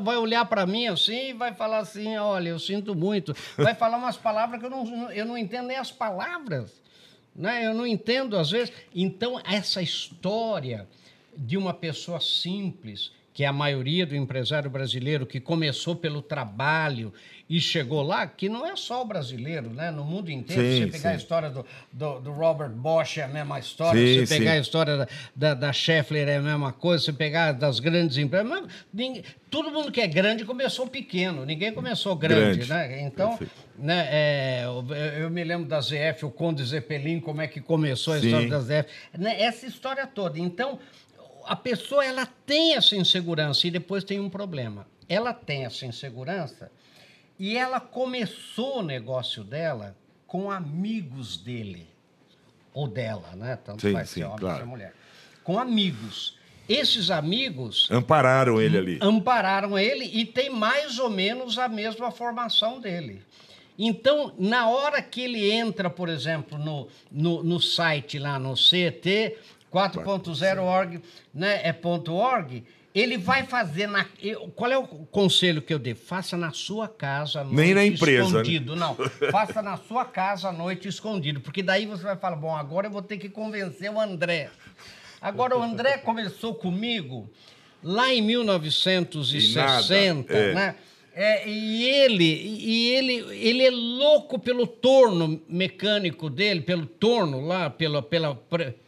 vai 0.00 0.16
olhar 0.16 0.44
para 0.46 0.66
mim 0.66 0.88
assim 0.88 1.28
e 1.28 1.32
vai 1.32 1.54
falar 1.54 1.78
assim: 1.78 2.16
olha, 2.16 2.48
eu 2.48 2.58
sinto 2.58 2.92
muito. 2.92 3.32
Vai 3.56 3.74
falar 3.76 3.98
umas 3.98 4.16
palavras 4.18 4.58
que 4.58 4.66
eu 4.66 4.70
não, 4.70 5.12
eu 5.12 5.24
não 5.24 5.38
entendo 5.38 5.68
nem 5.68 5.76
as 5.76 5.92
palavras. 5.92 6.72
Né? 7.34 7.64
Eu 7.66 7.74
não 7.74 7.86
entendo, 7.86 8.36
às 8.36 8.50
vezes. 8.50 8.72
Então, 8.92 9.40
essa 9.44 9.80
história 9.80 10.88
de 11.36 11.56
uma 11.56 11.72
pessoa 11.72 12.20
simples, 12.20 13.12
que 13.32 13.44
é 13.44 13.46
a 13.46 13.52
maioria 13.52 14.04
do 14.04 14.16
empresário 14.16 14.68
brasileiro, 14.68 15.24
que 15.26 15.38
começou 15.40 15.94
pelo 15.96 16.20
trabalho 16.20 17.12
e 17.48 17.60
chegou 17.60 18.02
lá, 18.02 18.26
que 18.28 18.48
não 18.48 18.64
é 18.64 18.76
só 18.76 19.02
o 19.02 19.04
brasileiro, 19.04 19.70
né? 19.70 19.90
No 19.90 20.04
mundo 20.04 20.30
inteiro, 20.30 20.62
Sim, 20.62 20.78
você 20.78 20.86
pegar 20.86 20.98
sim. 21.10 21.14
a 21.14 21.14
história 21.16 21.50
do, 21.50 21.66
do, 21.92 22.20
do 22.20 22.32
Robert 22.32 22.70
Bosch 22.70 23.18
é 23.18 23.22
a 23.24 23.28
mesma 23.28 23.58
história, 23.58 24.00
Sim, 24.00 24.24
você 24.26 24.38
pegar 24.38 24.52
a 24.52 24.58
história 24.58 24.96
da, 24.96 25.08
da, 25.34 25.54
da 25.54 25.72
Scheffler 25.72 26.28
é 26.28 26.36
a 26.36 26.42
mesma 26.42 26.72
coisa, 26.72 27.04
você 27.04 27.12
pegar 27.12 27.52
das 27.52 27.80
grandes 27.80 28.16
empresas. 28.18 28.48
ninguém- 28.92 29.24
todo 29.50 29.68
mundo 29.72 29.90
que 29.90 30.00
é 30.00 30.06
grande 30.06 30.44
começou 30.44 30.86
pequeno, 30.86 31.44
ninguém 31.44 31.72
começou 31.72 32.14
grande, 32.14 32.64
Grande. 32.66 32.68
né? 32.72 33.02
Então, 33.02 33.30
Perfeito. 33.30 33.52
né, 33.76 34.08
é, 34.10 34.62
eu, 34.64 34.84
eu 35.24 35.30
me 35.30 35.42
lembro 35.42 35.66
da 35.66 35.80
ZF, 35.80 36.24
o 36.26 36.30
Conde 36.30 36.64
Zeppelin, 36.64 37.18
como 37.18 37.40
é 37.40 37.48
que 37.48 37.60
começou 37.60 38.14
a 38.14 38.18
história 38.20 38.48
da 38.48 38.60
ZF, 38.60 38.88
né, 39.18 39.42
essa 39.42 39.66
história 39.66 40.06
toda. 40.06 40.38
Então, 40.38 40.78
a 41.50 41.56
pessoa 41.56 42.04
ela 42.04 42.26
tem 42.46 42.76
essa 42.76 42.94
insegurança 42.94 43.66
e 43.66 43.72
depois 43.72 44.04
tem 44.04 44.20
um 44.20 44.30
problema. 44.30 44.86
Ela 45.08 45.34
tem 45.34 45.64
essa 45.64 45.84
insegurança 45.84 46.70
e 47.36 47.56
ela 47.56 47.80
começou 47.80 48.78
o 48.78 48.82
negócio 48.84 49.42
dela 49.42 49.96
com 50.28 50.48
amigos 50.48 51.36
dele 51.36 51.88
ou 52.72 52.86
dela, 52.86 53.34
né? 53.34 53.58
Tanto 53.64 53.82
Sim, 53.82 53.92
faz 53.92 54.10
sim, 54.10 54.20
ser 54.20 54.26
homem 54.26 54.38
claro. 54.38 54.58
ser 54.58 54.64
mulher. 54.64 54.94
Com 55.42 55.58
amigos. 55.58 56.38
Esses 56.68 57.10
amigos 57.10 57.88
Ampararam 57.90 58.62
ele 58.62 58.78
ali. 58.78 58.98
ampararam 59.02 59.76
ele 59.76 60.04
e 60.04 60.24
tem 60.24 60.50
mais 60.50 61.00
ou 61.00 61.10
menos 61.10 61.58
a 61.58 61.66
mesma 61.66 62.12
formação 62.12 62.78
dele. 62.78 63.24
Então, 63.76 64.32
na 64.38 64.68
hora 64.68 65.02
que 65.02 65.22
ele 65.22 65.50
entra, 65.50 65.90
por 65.90 66.08
exemplo, 66.08 66.56
no, 66.58 66.86
no, 67.10 67.42
no 67.42 67.58
site 67.58 68.20
lá 68.20 68.38
no 68.38 68.56
CT 69.70 69.98
4.0.org, 69.98 71.00
né, 71.32 71.60
é 71.62 71.72
ponto 71.72 72.12
.org, 72.12 72.64
Ele 72.94 73.16
vai 73.16 73.44
fazer 73.44 73.86
na. 73.86 74.04
Qual 74.56 74.70
é 74.70 74.76
o 74.76 74.84
conselho 74.84 75.62
que 75.62 75.72
eu 75.72 75.78
dei? 75.78 75.94
Faça 75.94 76.36
na 76.36 76.52
sua 76.52 76.88
casa 76.88 77.40
à 77.40 77.44
noite 77.44 77.56
Nem 77.56 77.74
na 77.74 77.84
empresa, 77.84 78.22
né? 78.22 78.28
escondido. 78.28 78.74
Não, 78.74 78.96
faça 79.30 79.62
na 79.62 79.76
sua 79.76 80.04
casa 80.04 80.48
à 80.48 80.52
noite 80.52 80.88
escondido. 80.88 81.40
Porque 81.40 81.62
daí 81.62 81.86
você 81.86 82.02
vai 82.02 82.16
falar: 82.16 82.36
bom, 82.36 82.54
agora 82.54 82.88
eu 82.88 82.90
vou 82.90 83.02
ter 83.02 83.18
que 83.18 83.28
convencer 83.28 83.90
o 83.92 84.00
André. 84.00 84.50
Agora 85.20 85.56
o 85.56 85.62
André 85.62 85.98
conversou 85.98 86.54
comigo 86.54 87.30
lá 87.82 88.12
em 88.12 88.22
1960, 88.22 90.32
E 90.32 90.36
nada, 90.36 90.50
é. 90.50 90.54
né? 90.54 90.74
É, 91.12 91.48
e 91.48 91.84
ele, 91.88 92.24
e 92.24 92.88
ele, 92.94 93.14
ele 93.36 93.66
é 93.66 93.70
louco 93.70 94.38
pelo 94.38 94.64
torno 94.66 95.42
mecânico 95.48 96.30
dele, 96.30 96.60
pelo 96.60 96.86
torno 96.86 97.40
lá, 97.40 97.68
pela, 97.68 98.00
pela, 98.00 98.34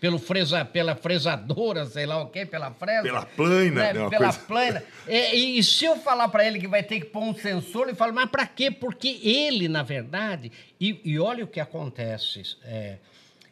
pelo 0.01 0.19
fresa, 0.21 0.65
pela 0.65 0.95
fresadora, 0.95 1.85
sei 1.85 2.07
lá 2.07 2.23
o 2.23 2.29
quê, 2.29 2.47
pela 2.47 2.71
fresa. 2.71 3.03
Pela 3.03 3.27
plana, 3.27 3.71
né? 3.71 3.93
né, 3.93 4.09
Pela 4.09 4.33
coisa- 4.33 4.39
plana. 4.47 4.83
É, 5.07 5.35
e, 5.37 5.59
e 5.59 5.65
se 5.65 5.85
eu 5.85 5.97
falar 5.97 6.29
para 6.29 6.47
ele 6.47 6.61
que 6.61 6.69
vai 6.69 6.83
ter 6.83 7.01
que 7.01 7.07
pôr 7.07 7.23
um 7.25 7.35
sensor, 7.35 7.89
ele 7.89 7.97
fala, 7.97 8.13
mas 8.13 8.31
para 8.31 8.47
quê? 8.47 8.71
Porque 8.71 9.19
ele, 9.23 9.67
na 9.69 9.83
verdade, 9.83 10.53
e, 10.81 11.01
e 11.05 11.19
olha 11.19 11.43
o 11.45 11.49
que 11.49 11.59
acontece, 11.59 12.43
é, 12.65 12.99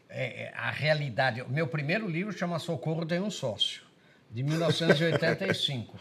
é, 0.08 0.24
é, 0.44 0.52
a 0.56 0.70
realidade. 0.70 1.42
O 1.42 1.48
meu 1.50 1.66
primeiro 1.66 2.08
livro 2.08 2.32
chama 2.32 2.58
Socorro 2.60 3.04
Tem 3.04 3.20
um 3.20 3.30
Sócio, 3.30 3.82
de 4.30 4.42
1985. 4.42 5.98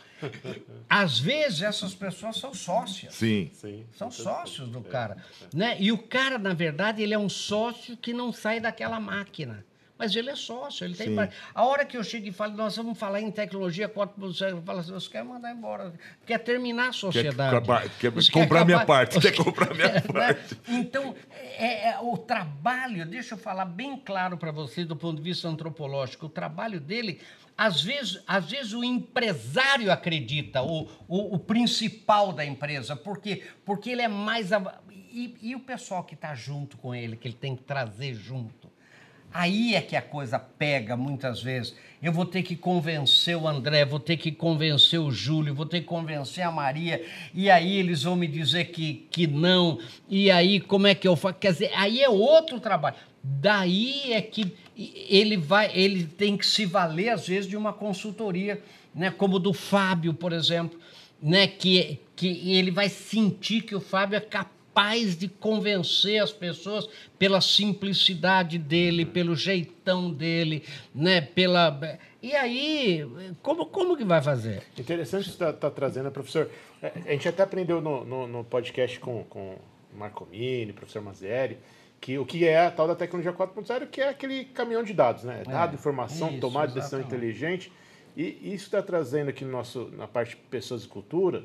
Às 0.90 1.20
vezes 1.20 1.62
essas 1.62 1.94
pessoas 1.94 2.38
são 2.38 2.54
sócias. 2.54 3.14
Sim. 3.16 3.50
Sim. 3.54 3.86
São 3.96 4.12
sócios 4.12 4.70
do 4.70 4.82
cara. 4.82 5.18
Né? 5.54 5.78
E 5.80 5.92
o 5.92 5.98
cara, 5.98 6.38
na 6.38 6.54
verdade, 6.54 7.02
ele 7.02 7.14
é 7.14 7.20
um 7.20 7.30
sócio 7.30 7.96
que 7.98 8.14
não 8.14 8.32
sai 8.32 8.60
daquela 8.60 9.00
máquina. 9.00 9.66
Mas 9.98 10.16
ele 10.16 10.30
é 10.30 10.36
sócio, 10.36 10.86
ele 10.86 10.96
tem. 10.96 11.08
Sim. 11.10 11.28
A 11.54 11.66
hora 11.66 11.84
que 11.86 11.98
eu 11.98 12.04
chego 12.06 12.26
e 12.26 12.32
falo, 12.32 12.54
nós 12.56 12.78
vamos 12.78 12.98
falar 12.98 13.20
em 13.20 13.30
tecnologia 13.30 13.90
4.0, 13.90 14.50
eu 14.52 14.62
falo 14.62 14.80
assim, 14.80 14.94
você 14.94 15.10
quer 15.10 15.26
mandar 15.26 15.52
embora, 15.52 15.94
quer 16.26 16.38
terminar 16.38 16.88
a 16.88 16.94
sociedade. 16.94 17.54
acabar- 17.54 17.90
quer 18.00 18.10
Você 18.12 18.32
comprar 18.32 18.64
minha 18.64 18.78
acabar- 18.78 19.08
parte, 19.08 19.20
quer 19.20 19.36
comprar 19.36 19.74
minha 19.76 19.90
Né? 19.92 20.00
parte. 20.00 20.58
Então, 20.70 21.14
é, 21.58 21.90
é, 21.90 22.00
o 22.00 22.16
trabalho, 22.18 23.06
deixa 23.06 23.34
eu 23.34 23.38
falar 23.38 23.66
bem 23.66 23.98
claro 23.98 24.38
para 24.38 24.52
vocês 24.54 24.88
do 24.88 24.96
ponto 24.96 25.18
de 25.18 25.22
vista 25.22 25.50
antropológico, 25.50 26.28
o 26.28 26.30
trabalho 26.30 26.80
dele, 26.80 27.20
às 27.60 27.84
vezes, 27.84 28.24
às 28.26 28.50
vezes 28.50 28.72
o 28.72 28.86
empresário 28.86 29.92
acredita, 29.92 30.64
o, 30.64 30.88
o, 31.10 31.36
o 31.36 31.38
principal 31.38 32.32
da 32.32 32.46
empresa, 32.46 32.96
por 32.96 33.18
quê? 33.18 33.44
Porque 33.66 33.90
ele 33.90 34.02
é 34.02 34.08
mais. 34.08 34.50
E, 35.12 35.36
e 35.42 35.56
o 35.56 35.60
pessoal 35.60 36.06
que 36.06 36.14
está 36.14 36.34
junto 36.34 36.78
com 36.78 36.96
ele, 36.96 37.18
que 37.18 37.28
ele 37.28 37.36
tem 37.36 37.58
que 37.58 37.64
trazer 37.64 38.14
junto. 38.14 38.72
Aí 39.34 39.76
é 39.76 39.82
que 39.82 39.98
a 39.98 40.02
coisa 40.02 40.40
pega 40.40 40.96
muitas 40.96 41.44
vezes. 41.44 41.76
Eu 42.02 42.14
vou 42.14 42.26
ter 42.26 42.44
que 42.44 42.56
convencer 42.56 43.36
o 43.36 43.46
André, 43.46 43.84
vou 43.84 44.00
ter 44.00 44.16
que 44.16 44.32
convencer 44.32 45.00
o 45.00 45.12
Júlio, 45.12 45.54
vou 45.54 45.66
ter 45.66 45.82
que 45.82 45.86
convencer 45.86 46.46
a 46.46 46.52
Maria, 46.52 47.06
e 47.34 47.52
aí 47.52 47.76
eles 47.76 48.04
vão 48.04 48.16
me 48.16 48.26
dizer 48.26 48.72
que, 48.72 49.06
que 49.12 49.28
não, 49.28 49.80
e 50.08 50.32
aí 50.32 50.62
como 50.62 50.88
é 50.88 50.96
que 50.96 51.06
eu 51.06 51.18
faço? 51.18 51.36
Quer 51.38 51.52
dizer, 51.52 51.72
aí 51.76 52.02
é 52.02 52.10
outro 52.10 52.58
trabalho. 52.62 52.96
Daí 53.24 54.14
é 54.14 54.22
que 54.22 54.54
ele 54.78 55.36
vai, 55.36 55.72
ele 55.78 56.06
tem 56.06 56.38
que 56.38 56.46
se 56.46 56.66
valer, 56.66 57.10
às 57.10 57.28
vezes, 57.28 57.50
de 57.50 57.58
uma 57.58 57.74
consultoria, 57.74 58.62
né? 58.96 59.12
como 59.12 59.40
do 59.40 59.54
Fábio, 59.54 60.14
por 60.14 60.32
exemplo, 60.32 60.80
né? 61.22 61.48
que, 61.48 62.00
que 62.16 62.54
ele 62.54 62.72
vai 62.72 62.88
sentir 62.88 63.62
que 63.62 63.76
o 63.76 63.82
Fábio 63.82 64.18
é 64.18 64.22
capaz 64.22 65.18
de 65.18 65.28
convencer 65.28 66.22
as 66.22 66.32
pessoas 66.32 66.88
pela 67.18 67.42
simplicidade 67.42 68.58
dele, 68.58 69.06
pelo 69.06 69.36
jeitão 69.36 70.12
dele, 70.12 70.64
né? 70.96 71.20
Pela 71.20 72.00
e 72.22 72.34
aí 72.34 73.06
como 73.42 73.66
como 73.66 73.98
que 73.98 74.06
vai 74.06 74.22
fazer? 74.22 74.64
Interessante 74.78 75.26
você 75.26 75.32
estar 75.32 75.54
tá, 75.54 75.70
trazendo, 75.70 76.10
professor. 76.12 76.50
É, 76.82 76.94
A 77.06 77.12
gente 77.12 77.28
até 77.28 77.44
aprendeu 77.44 77.82
no, 77.82 78.06
no, 78.06 78.28
no 78.28 78.44
podcast 78.46 78.98
com, 79.00 79.26
com 79.26 79.58
Marco 79.94 80.26
Mini, 80.32 80.72
professor 80.72 81.02
Mazieri, 81.02 81.58
que 82.00 82.18
o 82.18 82.26
que 82.26 82.46
é 82.46 82.66
a 82.66 82.72
tal 82.72 82.88
da 82.88 82.96
tecnologia 82.96 83.34
4.0, 83.34 83.88
que 83.88 84.02
é 84.02 84.10
aquele 84.10 84.46
caminhão 84.46 84.84
de 84.84 84.94
dados, 84.94 85.24
né? 85.24 85.44
Dado, 85.46 85.76
informação, 85.76 86.32
isso, 86.32 86.40
tomada 86.40 86.68
de 86.68 86.76
decisão 86.76 87.02
inteligente. 87.02 87.72
E 88.16 88.54
isso 88.54 88.66
está 88.66 88.82
trazendo 88.82 89.30
aqui 89.30 89.46
no 89.46 89.52
nosso, 89.52 89.92
na 89.96 90.08
parte 90.08 90.32
de 90.32 90.38
pessoas 90.44 90.84
e 90.84 90.88
cultura, 90.88 91.44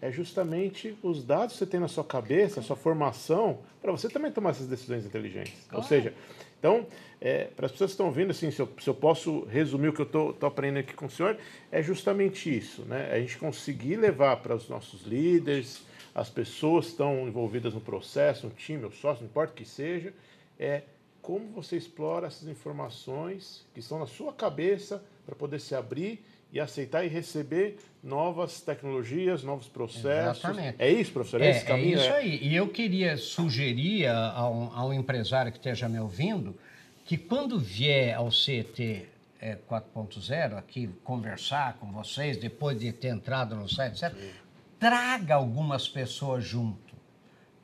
é 0.00 0.10
justamente 0.10 0.96
os 1.02 1.24
dados 1.24 1.54
que 1.54 1.58
você 1.60 1.66
tem 1.66 1.80
na 1.80 1.88
sua 1.88 2.04
cabeça, 2.04 2.60
a 2.60 2.62
sua 2.62 2.76
formação, 2.76 3.60
para 3.80 3.90
você 3.90 4.08
também 4.08 4.30
tomar 4.30 4.50
essas 4.50 4.66
decisões 4.66 5.04
inteligentes. 5.04 5.54
Ou 5.72 5.82
seja, 5.82 6.12
então, 6.58 6.86
é, 7.20 7.44
para 7.44 7.66
as 7.66 7.72
pessoas 7.72 7.90
que 7.90 7.94
estão 7.94 8.06
ouvindo, 8.06 8.30
assim, 8.30 8.50
se 8.50 8.60
eu, 8.60 8.68
se 8.78 8.88
eu 8.88 8.94
posso 8.94 9.44
resumir 9.46 9.88
o 9.88 9.92
que 9.92 10.00
eu 10.00 10.06
estou 10.06 10.36
aprendendo 10.42 10.80
aqui 10.80 10.94
com 10.94 11.06
o 11.06 11.10
senhor, 11.10 11.36
é 11.70 11.82
justamente 11.82 12.54
isso, 12.54 12.82
né? 12.82 13.10
A 13.12 13.18
gente 13.18 13.38
conseguir 13.38 13.96
levar 13.96 14.36
para 14.38 14.54
os 14.54 14.68
nossos 14.68 15.02
líderes, 15.02 15.82
as 16.16 16.30
pessoas 16.30 16.86
estão 16.86 17.28
envolvidas 17.28 17.74
no 17.74 17.80
processo, 17.80 18.46
um 18.46 18.50
time, 18.50 18.86
o 18.86 18.90
sócio, 18.90 19.22
não 19.22 19.28
importa 19.28 19.52
o 19.52 19.54
que 19.54 19.66
seja, 19.66 20.14
é 20.58 20.80
como 21.20 21.48
você 21.48 21.76
explora 21.76 22.26
essas 22.26 22.48
informações 22.48 23.66
que 23.74 23.80
estão 23.80 23.98
na 23.98 24.06
sua 24.06 24.32
cabeça 24.32 25.04
para 25.26 25.34
poder 25.36 25.60
se 25.60 25.74
abrir 25.74 26.24
e 26.50 26.58
aceitar 26.58 27.04
e 27.04 27.08
receber 27.08 27.76
novas 28.02 28.62
tecnologias, 28.62 29.42
novos 29.42 29.68
processos. 29.68 30.38
Exatamente. 30.42 30.76
É 30.78 30.90
isso, 30.90 31.12
professor? 31.12 31.42
É, 31.42 31.48
É, 31.48 31.50
esse 31.50 31.64
é 31.64 31.68
caminho? 31.68 31.98
isso 31.98 32.06
É. 32.06 32.16
aí. 32.16 32.38
E 32.40 32.56
eu 32.56 32.68
queria 32.68 33.18
sugerir 33.18 34.06
a, 34.06 34.30
a 34.30 34.48
um, 34.48 34.72
a 34.72 34.86
um 34.86 34.94
empresário 34.94 35.52
que 35.52 35.58
esteja 35.58 35.86
me 35.86 36.00
ouvindo 36.00 36.56
que 37.04 37.18
quando 37.18 37.58
vier 37.58 38.16
ao 38.16 38.32
CET 38.32 39.06
é, 39.38 39.58
4.0 39.68 40.56
aqui 40.56 40.88
conversar 41.04 41.74
com 41.74 41.92
vocês, 41.92 42.38
depois 42.38 42.80
de 42.80 42.90
ter 42.90 43.08
entrado 43.08 43.54
no 43.54 43.68
site, 43.68 44.02
etc., 44.02 44.16
traga 44.78 45.34
algumas 45.34 45.88
pessoas 45.88 46.44
junto, 46.44 46.94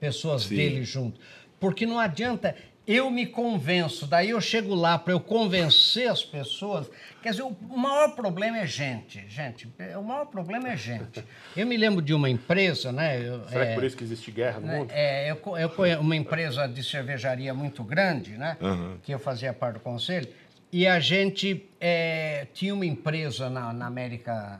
pessoas 0.00 0.42
Sim. 0.44 0.56
dele 0.56 0.84
junto. 0.84 1.20
Porque 1.60 1.86
não 1.86 1.98
adianta 1.98 2.56
eu 2.84 3.08
me 3.10 3.26
convenço, 3.26 4.08
daí 4.08 4.30
eu 4.30 4.40
chego 4.40 4.74
lá 4.74 4.98
para 4.98 5.12
eu 5.12 5.20
convencer 5.20 6.10
as 6.10 6.24
pessoas. 6.24 6.90
Quer 7.22 7.30
dizer, 7.30 7.42
o 7.42 7.76
maior 7.76 8.16
problema 8.16 8.58
é 8.58 8.66
gente, 8.66 9.24
gente. 9.28 9.72
O 9.96 10.02
maior 10.02 10.26
problema 10.26 10.68
é 10.68 10.76
gente. 10.76 11.24
Eu 11.56 11.64
me 11.64 11.76
lembro 11.76 12.02
de 12.02 12.12
uma 12.12 12.28
empresa, 12.28 12.90
né? 12.90 13.20
eu- 13.20 13.48
Será 13.48 13.64
é, 13.64 13.68
que 13.68 13.74
por 13.74 13.84
isso 13.84 13.96
que 13.96 14.02
existe 14.02 14.32
guerra 14.32 14.58
no 14.58 14.66
né, 14.66 14.78
mundo? 14.78 14.90
é, 14.92 15.30
eu, 15.30 15.40
eu 15.56 16.00
uma 16.00 16.16
empresa 16.16 16.66
de 16.66 16.82
cervejaria 16.82 17.54
muito 17.54 17.84
grande, 17.84 18.32
né? 18.32 18.56
Aham. 18.60 18.98
Que 19.00 19.14
eu 19.14 19.18
fazia 19.20 19.52
parte 19.52 19.74
do 19.74 19.80
conselho. 19.80 20.28
E 20.72 20.84
a 20.86 20.98
gente 20.98 21.68
é, 21.80 22.48
tinha 22.52 22.74
uma 22.74 22.86
empresa 22.86 23.48
na, 23.48 23.72
na 23.72 23.86
América 23.86 24.58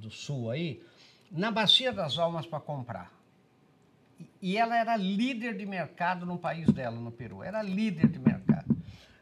do 0.00 0.10
Sul 0.10 0.50
aí, 0.50 0.82
na 1.30 1.50
Bacia 1.50 1.92
das 1.92 2.18
Almas 2.18 2.46
para 2.46 2.58
comprar. 2.58 3.12
E 4.42 4.56
ela 4.56 4.76
era 4.76 4.96
líder 4.96 5.56
de 5.56 5.64
mercado 5.64 6.26
no 6.26 6.38
país 6.38 6.66
dela, 6.70 6.96
no 6.96 7.12
Peru. 7.12 7.42
Era 7.42 7.62
líder 7.62 8.08
de 8.08 8.18
mercado. 8.18 8.76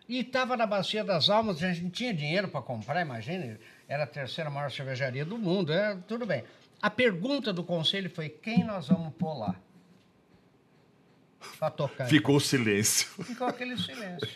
E 0.09 0.21
estava 0.21 0.57
na 0.57 0.67
Bacia 0.67 1.05
das 1.05 1.29
Almas, 1.29 1.63
a 1.63 1.69
gente 1.69 1.83
não 1.83 1.91
tinha 1.91 2.15
dinheiro 2.15 2.49
para 2.49 2.63
comprar, 2.63 3.03
imagine, 3.03 3.59
era 3.87 4.05
a 4.05 4.07
terceira 4.07 4.49
maior 4.49 4.71
cervejaria 4.71 5.25
do 5.25 5.37
mundo, 5.37 5.73
é, 5.73 5.97
tudo 6.07 6.25
bem. 6.25 6.45
A 6.81 6.89
pergunta 6.89 7.53
do 7.53 7.63
conselho 7.63 8.09
foi: 8.09 8.29
quem 8.29 8.65
nós 8.65 8.89
vamos 8.89 9.13
pôr 9.15 9.35
lá? 9.35 9.57
Para 11.59 11.71
tocar. 11.71 12.07
Ficou 12.07 12.37
o 12.37 12.41
silêncio. 12.41 13.07
Ficou 13.25 13.47
aquele 13.47 13.77
silêncio. 13.77 14.29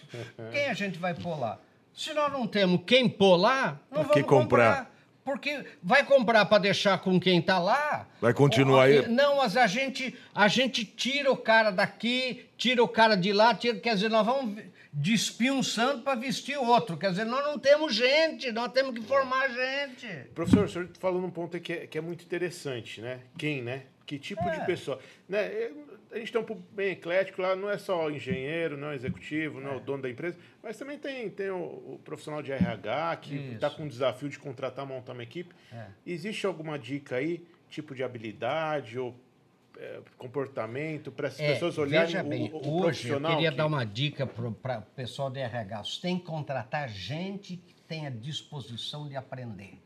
Quem 0.50 0.66
a 0.66 0.74
gente 0.74 0.98
vai 0.98 1.14
pôr 1.14 1.38
lá? 1.38 1.58
Se 1.94 2.12
nós 2.12 2.32
não 2.32 2.46
temos 2.46 2.82
quem 2.86 3.08
pôr 3.08 3.36
lá, 3.36 3.80
não 3.90 4.04
vamos 4.04 4.22
comprar? 4.22 4.84
comprar. 4.84 4.91
Porque 5.24 5.64
vai 5.82 6.04
comprar 6.04 6.44
para 6.46 6.58
deixar 6.58 6.98
com 6.98 7.18
quem 7.20 7.38
está 7.38 7.58
lá. 7.58 8.08
Vai 8.20 8.34
continuar 8.34 8.84
aí. 8.84 9.06
Não, 9.08 9.36
mas 9.36 9.56
a 9.56 9.66
gente, 9.68 10.14
a 10.34 10.48
gente 10.48 10.84
tira 10.84 11.30
o 11.30 11.36
cara 11.36 11.70
daqui, 11.70 12.46
tira 12.56 12.82
o 12.82 12.88
cara 12.88 13.14
de 13.16 13.32
lá, 13.32 13.54
tira, 13.54 13.78
quer 13.78 13.94
dizer, 13.94 14.10
nós 14.10 14.26
vamos 14.26 14.60
despir 14.92 15.52
um 15.52 15.62
santo 15.62 16.02
para 16.02 16.16
vestir 16.18 16.58
outro. 16.58 16.96
Quer 16.96 17.10
dizer, 17.10 17.24
nós 17.24 17.44
não 17.44 17.58
temos 17.58 17.94
gente, 17.94 18.50
nós 18.50 18.72
temos 18.72 18.94
que 18.94 19.00
formar 19.06 19.48
gente. 19.48 20.06
Professor, 20.34 20.64
o 20.64 20.68
senhor 20.68 20.88
falou 20.98 21.20
num 21.22 21.30
ponto 21.30 21.58
que 21.60 21.72
é, 21.72 21.86
que 21.86 21.96
é 21.96 22.00
muito 22.00 22.24
interessante, 22.24 23.00
né? 23.00 23.20
Quem, 23.38 23.62
né? 23.62 23.84
Que 24.04 24.18
tipo 24.18 24.42
É. 24.48 24.58
de 24.58 24.66
pessoa? 24.66 24.98
Né? 25.28 25.70
É, 26.12 26.16
A 26.16 26.18
gente 26.18 26.30
tem 26.32 26.40
um 26.40 26.44
público 26.44 26.68
bem 26.72 26.92
eclético 26.92 27.40
lá, 27.42 27.56
não 27.56 27.68
é 27.70 27.78
só 27.78 28.10
engenheiro, 28.10 28.76
não 28.76 28.90
é 28.90 28.94
executivo, 28.94 29.60
não 29.60 29.72
é 29.72 29.76
o 29.76 29.80
dono 29.80 30.02
da 30.02 30.10
empresa, 30.10 30.36
mas 30.62 30.76
também 30.78 30.98
tem, 30.98 31.28
tem 31.30 31.50
o, 31.50 31.56
o 31.94 32.00
profissional 32.04 32.42
de 32.42 32.52
RH 32.52 33.16
que 33.16 33.34
está 33.54 33.70
com 33.70 33.84
o 33.84 33.88
desafio 33.88 34.28
de 34.28 34.38
contratar, 34.38 34.86
montar 34.86 35.12
uma 35.12 35.22
equipe. 35.22 35.54
É. 35.72 35.86
Existe 36.06 36.46
alguma 36.46 36.78
dica 36.78 37.16
aí, 37.16 37.44
tipo 37.68 37.94
de 37.94 38.02
habilidade 38.04 38.98
ou 38.98 39.14
é, 39.78 40.00
comportamento, 40.18 41.10
para 41.10 41.28
as 41.28 41.40
É, 41.40 41.54
pessoas 41.54 41.78
olharem 41.78 42.06
veja 42.08 42.22
o, 42.22 42.28
bem, 42.28 42.50
o- 42.52 42.56
o 42.58 42.82
hoje 42.84 43.08
eu 43.08 43.20
queria 43.20 43.50
que- 43.50 43.56
dar 43.56 43.66
uma 43.66 43.84
dica 43.84 44.26
para 44.26 44.78
o 44.78 44.82
pessoal 44.94 45.30
de 45.30 45.40
RH. 45.40 45.84
Você 45.84 46.00
tem 46.02 46.18
que 46.18 46.24
contratar 46.26 46.88
gente 46.90 47.56
que 47.56 47.74
tenha 47.88 48.10
disposição 48.10 49.08
de 49.08 49.16
aprender. 49.16 49.78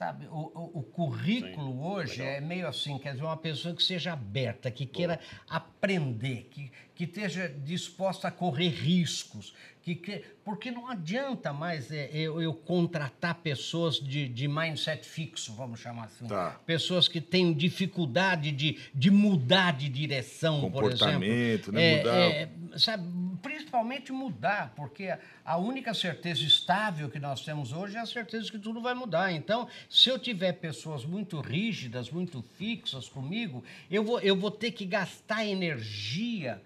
Sabe, 0.00 0.26
o, 0.28 0.32
o- 0.54 0.78
o 0.78 0.82
currículo 0.82 1.72
Sim, 1.72 1.78
hoje 1.78 2.18
legal. 2.22 2.34
é 2.36 2.40
meio 2.40 2.66
assim, 2.66 2.96
quer 2.96 3.12
dizer, 3.12 3.22
uma 3.22 3.36
pessoa 3.36 3.74
que 3.74 3.82
seja 3.82 4.14
aberta, 4.14 4.70
que 4.70 4.86
queira 4.86 5.20
aprender, 5.46 6.48
que, 6.50 6.72
que 6.94 7.04
esteja 7.04 7.46
disposta 7.46 8.28
a 8.28 8.30
correr 8.30 8.68
riscos, 8.70 9.52
que, 9.82 9.94
que, 9.94 10.22
porque 10.42 10.70
não 10.70 10.88
adianta 10.88 11.52
mais 11.52 11.90
é, 11.92 12.08
eu, 12.14 12.40
eu, 12.40 12.54
contratar 12.54 13.34
pessoas 13.36 13.96
de, 14.00 14.26
de 14.26 14.48
mindset 14.48 15.06
fixo, 15.06 15.52
vamos 15.54 15.80
chamar 15.80 16.04
assim. 16.04 16.26
Tá. 16.26 16.58
Pessoas 16.64 17.06
que 17.06 17.20
têm 17.20 17.52
dificuldade 17.52 18.52
de, 18.52 18.78
de 18.94 19.10
mudar 19.10 19.72
de 19.76 19.90
direção, 19.90 20.70
por 20.70 20.84
exemplo. 20.84 20.98
Comportamento, 21.12 21.72
né? 21.72 21.92
É, 21.92 21.96
Mudar. 21.98 22.16
é, 22.18 22.48
sabe, 22.78 23.08
principalmente 23.42 24.12
mudar, 24.12 24.72
porque 24.74 25.16
a 25.44 25.56
única 25.56 25.94
certeza 25.94 26.42
estável 26.42 27.08
que 27.08 27.18
nós 27.18 27.44
temos 27.44 27.72
hoje 27.72 27.96
é 27.96 28.00
a 28.00 28.06
certeza 28.06 28.50
que 28.50 28.58
tudo 28.58 28.80
vai 28.80 28.94
mudar. 28.94 29.32
Então, 29.32 29.68
se 29.88 30.08
eu 30.08 30.18
tiver 30.18 30.52
pessoas 30.54 31.04
muito 31.04 31.40
rígidas, 31.40 32.10
muito 32.10 32.42
fixas 32.56 33.08
comigo, 33.08 33.64
eu 33.90 34.04
vou, 34.04 34.20
eu 34.20 34.36
vou 34.36 34.50
ter 34.50 34.72
que 34.72 34.84
gastar 34.84 35.44
energia 35.44 36.62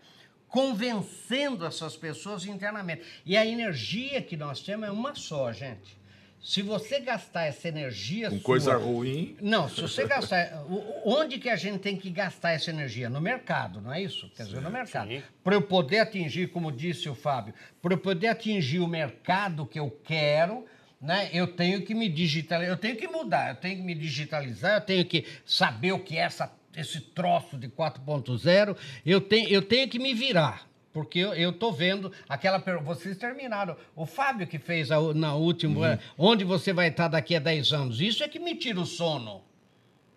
convencendo 0.48 1.66
essas 1.66 1.96
pessoas 1.96 2.44
internamente. 2.46 3.02
E 3.26 3.36
a 3.36 3.44
energia 3.44 4.22
que 4.22 4.36
nós 4.36 4.60
temos 4.60 4.86
é 4.86 4.90
uma 4.90 5.14
só, 5.14 5.52
gente. 5.52 6.03
Se 6.44 6.60
você 6.60 7.00
gastar 7.00 7.44
essa 7.44 7.66
energia 7.68 8.28
Com 8.28 8.36
sua, 8.36 8.44
coisa 8.44 8.76
ruim. 8.76 9.34
Não, 9.40 9.66
se 9.66 9.80
você 9.80 10.06
gastar. 10.06 10.62
Onde 11.02 11.38
que 11.38 11.48
a 11.48 11.56
gente 11.56 11.78
tem 11.78 11.96
que 11.96 12.10
gastar 12.10 12.50
essa 12.50 12.68
energia? 12.68 13.08
No 13.08 13.18
mercado, 13.18 13.80
não 13.80 13.90
é 13.90 14.02
isso? 14.02 14.30
Quer 14.36 14.44
dizer, 14.44 14.60
no 14.60 14.70
mercado. 14.70 15.10
Para 15.42 15.54
eu 15.54 15.62
poder 15.62 16.00
atingir, 16.00 16.48
como 16.48 16.70
disse 16.70 17.08
o 17.08 17.14
Fábio, 17.14 17.54
para 17.80 17.94
eu 17.94 17.98
poder 17.98 18.28
atingir 18.28 18.80
o 18.80 18.86
mercado 18.86 19.64
que 19.64 19.80
eu 19.80 19.90
quero, 20.04 20.66
né, 21.00 21.30
eu 21.32 21.46
tenho 21.46 21.80
que 21.80 21.94
me 21.94 22.10
digitalizar, 22.10 22.70
eu 22.70 22.78
tenho 22.78 22.96
que 22.96 23.08
mudar, 23.08 23.48
eu 23.48 23.56
tenho 23.56 23.78
que 23.78 23.82
me 23.82 23.94
digitalizar, 23.94 24.74
eu 24.74 24.80
tenho 24.82 25.04
que 25.06 25.24
saber 25.46 25.92
o 25.92 25.98
que 25.98 26.18
é 26.18 26.20
essa 26.20 26.52
esse 26.76 27.00
troço 27.00 27.56
de 27.56 27.68
4.0, 27.68 28.76
eu 29.06 29.20
tenho, 29.20 29.48
eu 29.48 29.62
tenho 29.62 29.88
que 29.88 29.98
me 29.98 30.12
virar. 30.12 30.68
Porque 30.94 31.18
eu 31.18 31.50
estou 31.50 31.72
vendo 31.72 32.10
aquela 32.28 32.60
pergunta. 32.60 32.94
Vocês 32.94 33.16
terminaram. 33.18 33.76
O 33.96 34.06
Fábio 34.06 34.46
que 34.46 34.58
fez 34.60 34.92
a, 34.92 34.98
na 35.12 35.34
última. 35.34 35.90
Uhum. 35.90 35.98
Onde 36.16 36.44
você 36.44 36.72
vai 36.72 36.86
estar 36.88 37.08
daqui 37.08 37.34
a 37.34 37.40
10 37.40 37.72
anos? 37.72 38.00
Isso 38.00 38.22
é 38.22 38.28
que 38.28 38.38
me 38.38 38.54
tira 38.54 38.80
o 38.80 38.86
sono. 38.86 39.42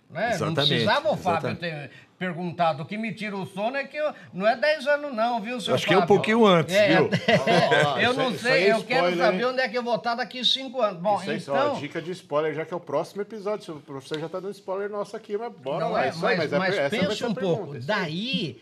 Né? 0.10 0.30
Exatamente, 0.30 0.56
não 0.60 0.68
precisava 0.68 1.12
o 1.12 1.18
Fábio 1.18 1.50
exatamente. 1.50 1.60
ter 1.90 1.92
perguntado. 2.18 2.84
O 2.84 2.86
que 2.86 2.96
me 2.98 3.12
tira 3.14 3.36
o 3.36 3.46
sono 3.46 3.76
é 3.76 3.84
que 3.86 3.98
eu, 3.98 4.14
não 4.32 4.48
é 4.48 4.56
10 4.56 4.88
anos, 4.88 5.14
não, 5.14 5.42
viu, 5.42 5.60
seu 5.60 5.74
Acho 5.76 5.86
que 5.86 5.94
é 5.94 5.98
Fábio? 5.98 6.06
um 6.06 6.16
pouquinho 6.16 6.46
antes, 6.46 6.74
É, 6.74 6.96
viu? 6.96 7.10
Ó, 7.90 7.90
ó, 7.94 8.00
eu 8.00 8.12
isso 8.12 8.20
não 8.20 8.30
isso 8.32 8.40
sei, 8.44 8.64
é 8.70 8.72
eu 8.72 8.84
quero 8.84 9.10
spoiler, 9.10 9.18
saber 9.18 9.38
hein? 9.40 9.46
onde 9.46 9.60
é 9.62 9.68
que 9.68 9.78
eu 9.78 9.84
vou 9.84 9.96
estar 9.96 10.16
daqui 10.16 10.46
5 10.46 10.82
anos. 10.82 11.02
Bom, 11.02 11.22
Isso 11.24 11.52
então. 11.52 11.76
dica 11.80 12.02
de 12.02 12.12
spoiler, 12.12 12.54
já 12.54 12.64
que 12.66 12.74
é 12.74 12.78
o 12.78 12.80
próximo 12.80 13.22
episódio. 13.24 13.76
O 13.76 13.82
professor 13.82 14.20
já 14.20 14.30
tá 14.30 14.40
dando 14.40 14.52
spoiler 14.54 14.90
nosso 14.90 15.18
aqui, 15.18 15.36
mas 15.38 15.52
bora 15.54 15.84
Não 15.86 15.92
lá. 15.92 16.06
é, 16.06 16.10
isso 16.10 16.26
aí, 16.26 16.38
mas, 16.38 16.54
é- 16.54 16.58
mas 16.58 16.78
essa 16.78 16.90
vai 16.90 17.00
pense 17.08 17.18
ser 17.18 17.26
a 17.26 17.28
um 17.28 17.34
pergunta, 17.34 17.58
pouco. 17.58 17.78
isso 17.78 17.92
aí. 17.92 17.98
Daí 18.02 18.62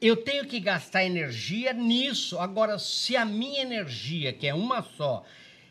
eu 0.00 0.16
tenho 0.16 0.44
que 0.46 0.60
gastar 0.60 1.04
energia 1.04 1.72
nisso. 1.72 2.38
Agora, 2.38 2.78
se 2.78 3.16
a 3.16 3.24
minha 3.24 3.62
energia, 3.62 4.32
que 4.32 4.46
é 4.46 4.54
uma 4.54 4.82
só, 4.82 5.24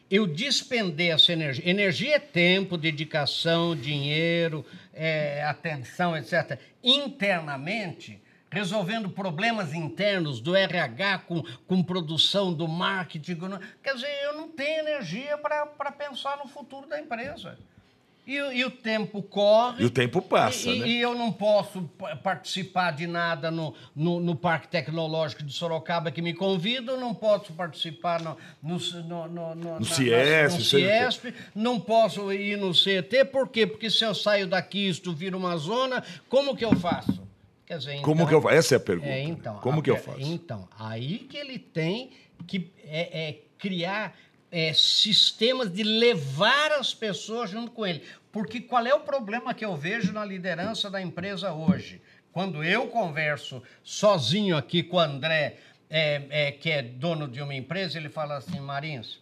eu 0.10 0.28
despender 0.28 1.14
essa 1.14 1.34
energia. 1.34 1.70
Energia 1.70 2.16
é 2.16 2.20
tempo, 2.20 2.78
dedicação, 2.78 3.76
dinheiro, 3.76 4.66
é, 4.94 5.44
atenção, 5.44 6.16
etc. 6.16 6.60
Internamente, 6.84 8.22
resolvendo 8.50 9.10
problemas 9.10 9.74
internos 9.74 10.40
do 10.40 10.56
RH 10.56 11.20
com, 11.20 11.44
com 11.68 11.84
produção, 11.84 12.54
do 12.54 12.68
marketing. 12.68 13.38
Quer 13.84 13.96
dizer, 13.96 14.24
eu 14.24 14.34
não 14.34 14.50
tenho 14.50 14.88
energia 14.88 15.38
para 15.38 15.92
pensar 15.92 16.38
no 16.38 16.48
futuro 16.48 16.88
da 16.88 17.00
empresa. 17.00 17.58
E, 18.28 18.42
o- 18.42 18.52
e 18.52 18.66
o 18.66 18.72
tempo 18.72 19.22
corre. 19.22 19.84
E 19.84 19.86
o 19.86 19.90
tempo 19.90 20.22
passa, 20.22 20.70
e, 20.70 20.80
né? 20.80 20.88
e 20.88 21.00
eu 21.02 21.14
não 21.14 21.32
posso 21.32 21.84
pa- 21.98 22.16
participar 22.16 22.92
de 22.92 23.06
nada 23.06 23.52
no, 23.52 23.74
no, 23.96 24.20
no 24.20 24.36
Parque 24.36 24.68
Tecnológico 24.68 25.44
de 25.44 25.54
Sorocaba 25.54 26.10
que 26.12 26.22
me 26.24 26.34
convidam, 26.34 27.00
não 27.00 27.14
posso 27.14 27.54
participar 27.54 28.22
no, 28.22 28.36
no, 28.64 28.78
no, 29.04 29.28
no, 29.28 29.56
no, 29.56 29.80
na- 29.80 29.86
Ciesp, 29.86 30.58
quê. 30.58 30.64
Ciesp, 30.64 31.26
não 31.54 31.80
posso 31.80 32.34
ir 32.34 32.58
no 32.58 32.74
CET, 32.74 33.26
por 33.26 33.48
quê? 33.50 33.68
Porque 33.68 33.90
se 33.92 34.04
eu 34.04 34.16
saio 34.16 34.48
daqui 34.48 34.80
e 34.80 34.90
isto 34.90 35.14
vira 35.14 35.38
uma 35.38 35.56
zona, 35.58 36.04
como 36.28 36.56
que 36.58 36.66
eu 36.66 36.76
faço? 36.76 37.24
Quer 37.68 37.78
dizer, 37.80 38.02
Como 38.02 38.16
então- 38.22 38.28
que 38.28 38.34
eu 38.34 38.42
faço? 38.42 38.56
Essa 38.56 38.76
é 38.76 38.78
a 38.78 38.80
pergunta. 38.80 39.10
é, 39.10 39.24
né? 39.24 39.30
então, 39.30 39.56
Como 39.58 39.80
a 39.80 39.84
que 39.84 39.90
eu 39.92 39.98
faço? 39.98 40.20
Então, 40.22 40.68
aí 40.80 41.20
que 41.20 41.38
ele 41.38 41.58
tem 41.60 42.10
que 42.48 42.72
é, 42.88 43.30
é, 43.30 43.40
criar 43.58 44.16
é, 44.52 44.74
sistemas 44.74 45.72
de 45.72 45.84
levar 45.84 46.72
as 46.74 46.94
pessoas 46.94 47.50
junto 47.50 47.72
com 47.72 47.86
ele. 47.86 48.04
Porque 48.32 48.62
qual 48.62 48.86
é 48.86 48.94
o 48.94 49.00
problema 49.02 49.54
que 49.54 49.64
eu 49.64 49.76
vejo 49.76 50.12
na 50.12 50.26
liderança 50.26 50.90
da 50.90 51.02
empresa 51.02 51.54
hoje? 51.54 52.02
Quando 52.32 52.64
eu 52.64 52.88
converso 52.88 53.64
sozinho 53.84 54.58
aqui 54.58 54.84
com 54.84 54.98
o 54.98 55.00
André, 55.00 55.58
é, 55.90 56.22
é, 56.30 56.52
que 56.52 56.70
é 56.70 56.82
dono 56.82 57.28
de 57.28 57.42
uma 57.42 57.56
empresa, 57.56 57.98
ele 57.98 58.10
fala 58.10 58.36
assim, 58.38 58.60
Marins, 58.60 59.20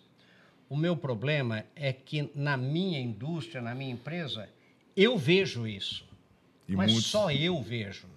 o 0.69 0.75
meu 0.75 0.97
problema 0.97 1.63
é 1.75 1.93
que 1.93 2.31
na 2.33 2.57
minha 2.57 2.99
indústria, 2.99 3.61
na 3.61 3.75
minha 3.75 3.91
empresa, 3.91 4.49
eu 4.95 5.17
vejo 5.17 5.67
isso. 5.67 6.07
E 6.67 6.75
mas 6.75 6.91
muitos- 6.91 7.11
só 7.11 7.29
eu 7.31 7.61
vejo. 7.61 8.07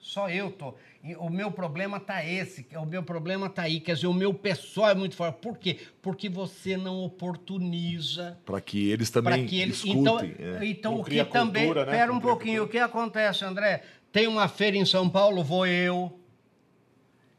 Só 0.00 0.30
eu 0.30 0.50
tô. 0.50 0.74
e 1.04 1.14
O 1.16 1.28
meu 1.28 1.50
problema 1.52 2.00
tá 2.00 2.24
esse, 2.24 2.66
o 2.74 2.86
meu 2.86 3.02
problema 3.02 3.50
tá 3.50 3.62
aí. 3.62 3.80
Quer 3.80 3.94
dizer, 3.94 4.06
o 4.06 4.14
meu 4.14 4.32
pessoal 4.32 4.88
é 4.88 4.94
muito 4.94 5.14
forte. 5.14 5.38
Por 5.40 5.58
quê? 5.58 5.78
Porque 6.00 6.26
você 6.28 6.74
não 6.74 7.04
oportuniza 7.04 8.38
Para 8.46 8.62
que 8.62 8.90
eles 8.90 9.10
para 9.10 9.22
também 9.22 9.46
que 9.46 9.60
eles. 9.60 9.76
escutem. 9.76 10.00
Então, 10.00 10.18
é. 10.20 10.64
então 10.66 10.92
Não 10.92 11.00
o 11.00 11.04
que 11.04 11.22
também. 11.24 11.64
cultura, 11.64 11.84
né? 11.84 11.92
Espera 11.92 12.12
um 12.12 12.18
pouquinho. 12.20 12.64
O 12.64 12.68
que 12.68 12.78
acontece, 12.78 13.44
André? 13.44 13.82
Tem 14.10 14.26
uma 14.26 14.48
feira 14.48 14.76
em 14.76 14.86
São 14.86 15.08
Paulo, 15.08 15.44
vou 15.44 15.66
eu. 15.66 16.18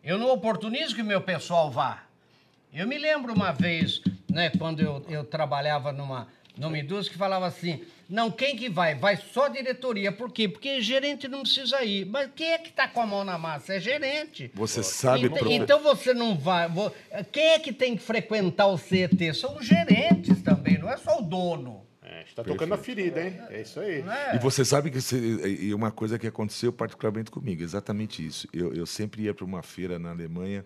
Eu 0.03 0.19
não 0.19 0.31
oportunizo 0.31 0.95
que 0.95 1.01
o 1.01 1.05
meu 1.05 1.21
pessoal 1.21 1.71
vá. 1.71 2.03
Eu 2.73 2.87
me 2.87 2.97
lembro 2.97 3.33
uma 3.33 3.51
vez, 3.51 4.01
né, 4.29 4.49
quando 4.51 4.79
eu, 4.81 5.03
eu 5.09 5.23
trabalhava 5.25 5.91
numa, 5.91 6.27
numa 6.61 6.77
indústria 6.77 7.11
que 7.13 7.17
falava 7.17 7.45
assim: 7.47 7.81
não, 8.07 8.29
quem 8.29 8.55
que 8.55 8.69
vai? 8.69 8.95
Vai 8.95 9.17
só 9.17 9.45
a 9.45 9.49
diretoria. 9.49 10.11
Por 10.11 10.31
quê? 10.31 10.47
Porque 10.47 10.79
gerente 10.81 11.27
não 11.27 11.41
precisa 11.41 11.83
ir. 11.83 12.05
Mas 12.05 12.29
quem 12.35 12.51
é 12.51 12.57
que 12.57 12.69
está 12.69 12.87
com 12.87 13.01
a 13.01 13.05
mão 13.05 13.23
na 13.23 13.37
massa? 13.37 13.73
É 13.75 13.79
gerente. 13.79 14.51
Você 14.53 14.83
sabe, 14.83 15.25
Então, 15.25 15.37
profe- 15.37 15.53
então 15.55 15.79
você 15.81 16.13
não 16.13 16.37
vai. 16.37 16.67
Quem 17.31 17.47
é 17.49 17.59
que 17.59 17.73
tem 17.73 17.95
que 17.97 18.03
frequentar 18.03 18.67
o 18.67 18.77
CET? 18.77 19.33
São 19.33 19.57
os 19.57 19.65
gerentes 19.65 20.41
também, 20.41 20.77
não 20.77 20.89
é 20.89 20.97
só 20.97 21.19
o 21.19 21.21
dono. 21.21 21.81
É, 22.03 22.15
a 22.15 22.19
gente 22.23 22.35
tá 22.35 22.43
tocando 22.43 22.69
na 22.69 22.77
ferida, 22.77 23.23
hein? 23.25 23.39
É 23.49 23.61
isso 23.61 23.79
aí. 23.79 24.01
É? 24.01 24.35
E 24.35 24.39
você 24.39 24.65
sabe 24.65 24.91
que 24.91 24.99
você- 24.99 25.17
e 25.61 25.73
uma 25.73 25.91
coisa 25.91 26.19
que 26.19 26.27
aconteceu 26.27 26.73
particularmente 26.73 27.31
comigo, 27.31 27.63
exatamente 27.63 28.25
isso. 28.25 28.47
Eu, 28.51 28.73
eu 28.73 28.85
sempre 28.85 29.23
ia 29.23 29.33
para 29.33 29.45
uma 29.45 29.63
feira 29.63 29.97
na 29.97 30.09
Alemanha 30.11 30.65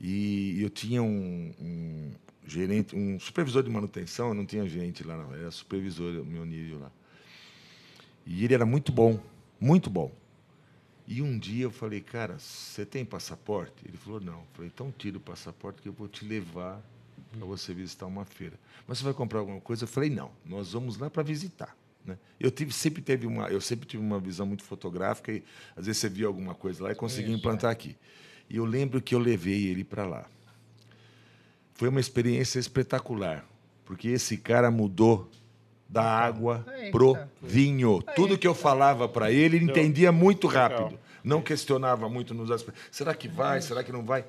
e 0.00 0.60
eu 0.62 0.68
tinha 0.70 1.02
um, 1.02 1.52
um 1.60 2.10
gerente, 2.48 2.96
um 2.96 3.18
supervisor 3.20 3.62
de 3.62 3.70
manutenção, 3.70 4.28
eu 4.28 4.34
não 4.34 4.46
tinha 4.46 4.68
gente 4.68 5.04
lá, 5.04 5.16
não, 5.16 5.34
era 5.34 5.50
supervisor, 5.50 6.20
o 6.20 6.24
meu 6.24 6.44
nível 6.44 6.78
lá. 6.78 6.92
E 8.26 8.44
ele 8.44 8.54
era 8.54 8.66
muito 8.66 8.92
bom, 8.92 9.20
muito 9.60 9.88
bom. 9.88 10.12
E 11.06 11.22
um 11.22 11.38
dia 11.38 11.64
eu 11.64 11.70
falei, 11.70 12.02
cara, 12.02 12.38
você 12.38 12.84
tem 12.84 13.02
passaporte? 13.04 13.82
Ele 13.86 13.96
falou, 13.96 14.20
não. 14.20 14.40
Eu 14.40 14.46
falei, 14.52 14.70
então 14.74 14.92
tira 14.96 15.16
o 15.16 15.20
passaporte 15.20 15.80
que 15.80 15.88
eu 15.88 15.92
vou 15.92 16.06
te 16.06 16.24
levar 16.24 16.82
para 17.30 17.46
você 17.46 17.72
visitar 17.72 18.04
uma 18.04 18.26
feira. 18.26 18.58
Mas 18.86 18.98
você 18.98 19.04
vai 19.04 19.14
comprar 19.14 19.38
alguma 19.40 19.60
coisa? 19.60 19.84
Eu 19.84 19.88
falei, 19.88 20.10
não, 20.10 20.30
nós 20.44 20.72
vamos 20.72 20.98
lá 20.98 21.08
para 21.08 21.22
visitar. 21.22 21.74
Né? 22.04 22.18
Eu 22.38 22.50
tive, 22.50 22.72
sempre 22.72 23.00
teve 23.00 23.26
uma, 23.26 23.48
eu 23.48 23.60
sempre 23.60 23.86
tive 23.86 24.02
uma 24.02 24.20
visão 24.20 24.46
muito 24.46 24.62
fotográfica 24.64 25.32
e 25.32 25.42
às 25.74 25.86
vezes 25.86 25.98
você 26.00 26.10
via 26.10 26.26
alguma 26.26 26.54
coisa 26.54 26.84
lá 26.84 26.92
e 26.92 26.94
conseguia 26.94 27.30
Isso, 27.30 27.38
implantar 27.38 27.70
aqui. 27.70 27.96
E 28.50 28.56
eu 28.56 28.66
lembro 28.66 29.00
que 29.00 29.14
eu 29.14 29.18
levei 29.18 29.66
ele 29.66 29.84
para 29.84 30.06
lá. 30.06 30.26
Foi 31.78 31.88
uma 31.88 32.00
experiência 32.00 32.58
espetacular, 32.58 33.44
porque 33.84 34.08
esse 34.08 34.36
cara 34.36 34.68
mudou 34.68 35.30
da 35.88 36.02
água 36.02 36.66
Eita. 36.76 36.90
pro 36.90 37.16
vinho. 37.40 38.02
Tudo 38.16 38.36
que 38.36 38.48
eu 38.48 38.54
falava 38.54 39.08
para 39.08 39.30
ele, 39.30 39.56
ele 39.58 39.64
entendia 39.66 40.10
muito 40.10 40.48
rápido. 40.48 40.98
Não 41.22 41.40
questionava 41.40 42.08
muito 42.08 42.34
nos 42.34 42.50
aspectos. 42.50 42.82
Será 42.90 43.14
que 43.14 43.28
vai? 43.28 43.62
Será 43.62 43.84
que 43.84 43.92
não 43.92 44.04
vai? 44.04 44.24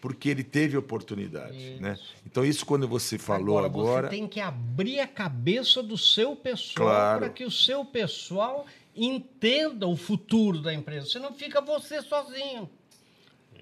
Porque 0.00 0.28
ele 0.28 0.44
teve 0.44 0.76
oportunidade, 0.76 1.76
né? 1.80 1.98
Então 2.24 2.44
isso 2.44 2.64
quando 2.64 2.86
você 2.86 3.18
falou 3.18 3.58
agora, 3.58 4.06
Você 4.08 4.14
tem 4.16 4.28
que 4.28 4.40
abrir 4.40 5.00
a 5.00 5.06
cabeça 5.06 5.82
do 5.82 5.98
seu 5.98 6.36
pessoal 6.36 6.88
Claro. 6.88 7.18
para 7.18 7.28
que 7.30 7.44
o 7.44 7.50
seu 7.50 7.84
pessoal 7.84 8.64
entenda 8.94 9.88
o 9.88 9.96
futuro 9.96 10.60
da 10.62 10.72
empresa. 10.72 11.06
Senão 11.06 11.32
fica 11.34 11.60
você 11.60 12.00
sozinho. 12.00 12.70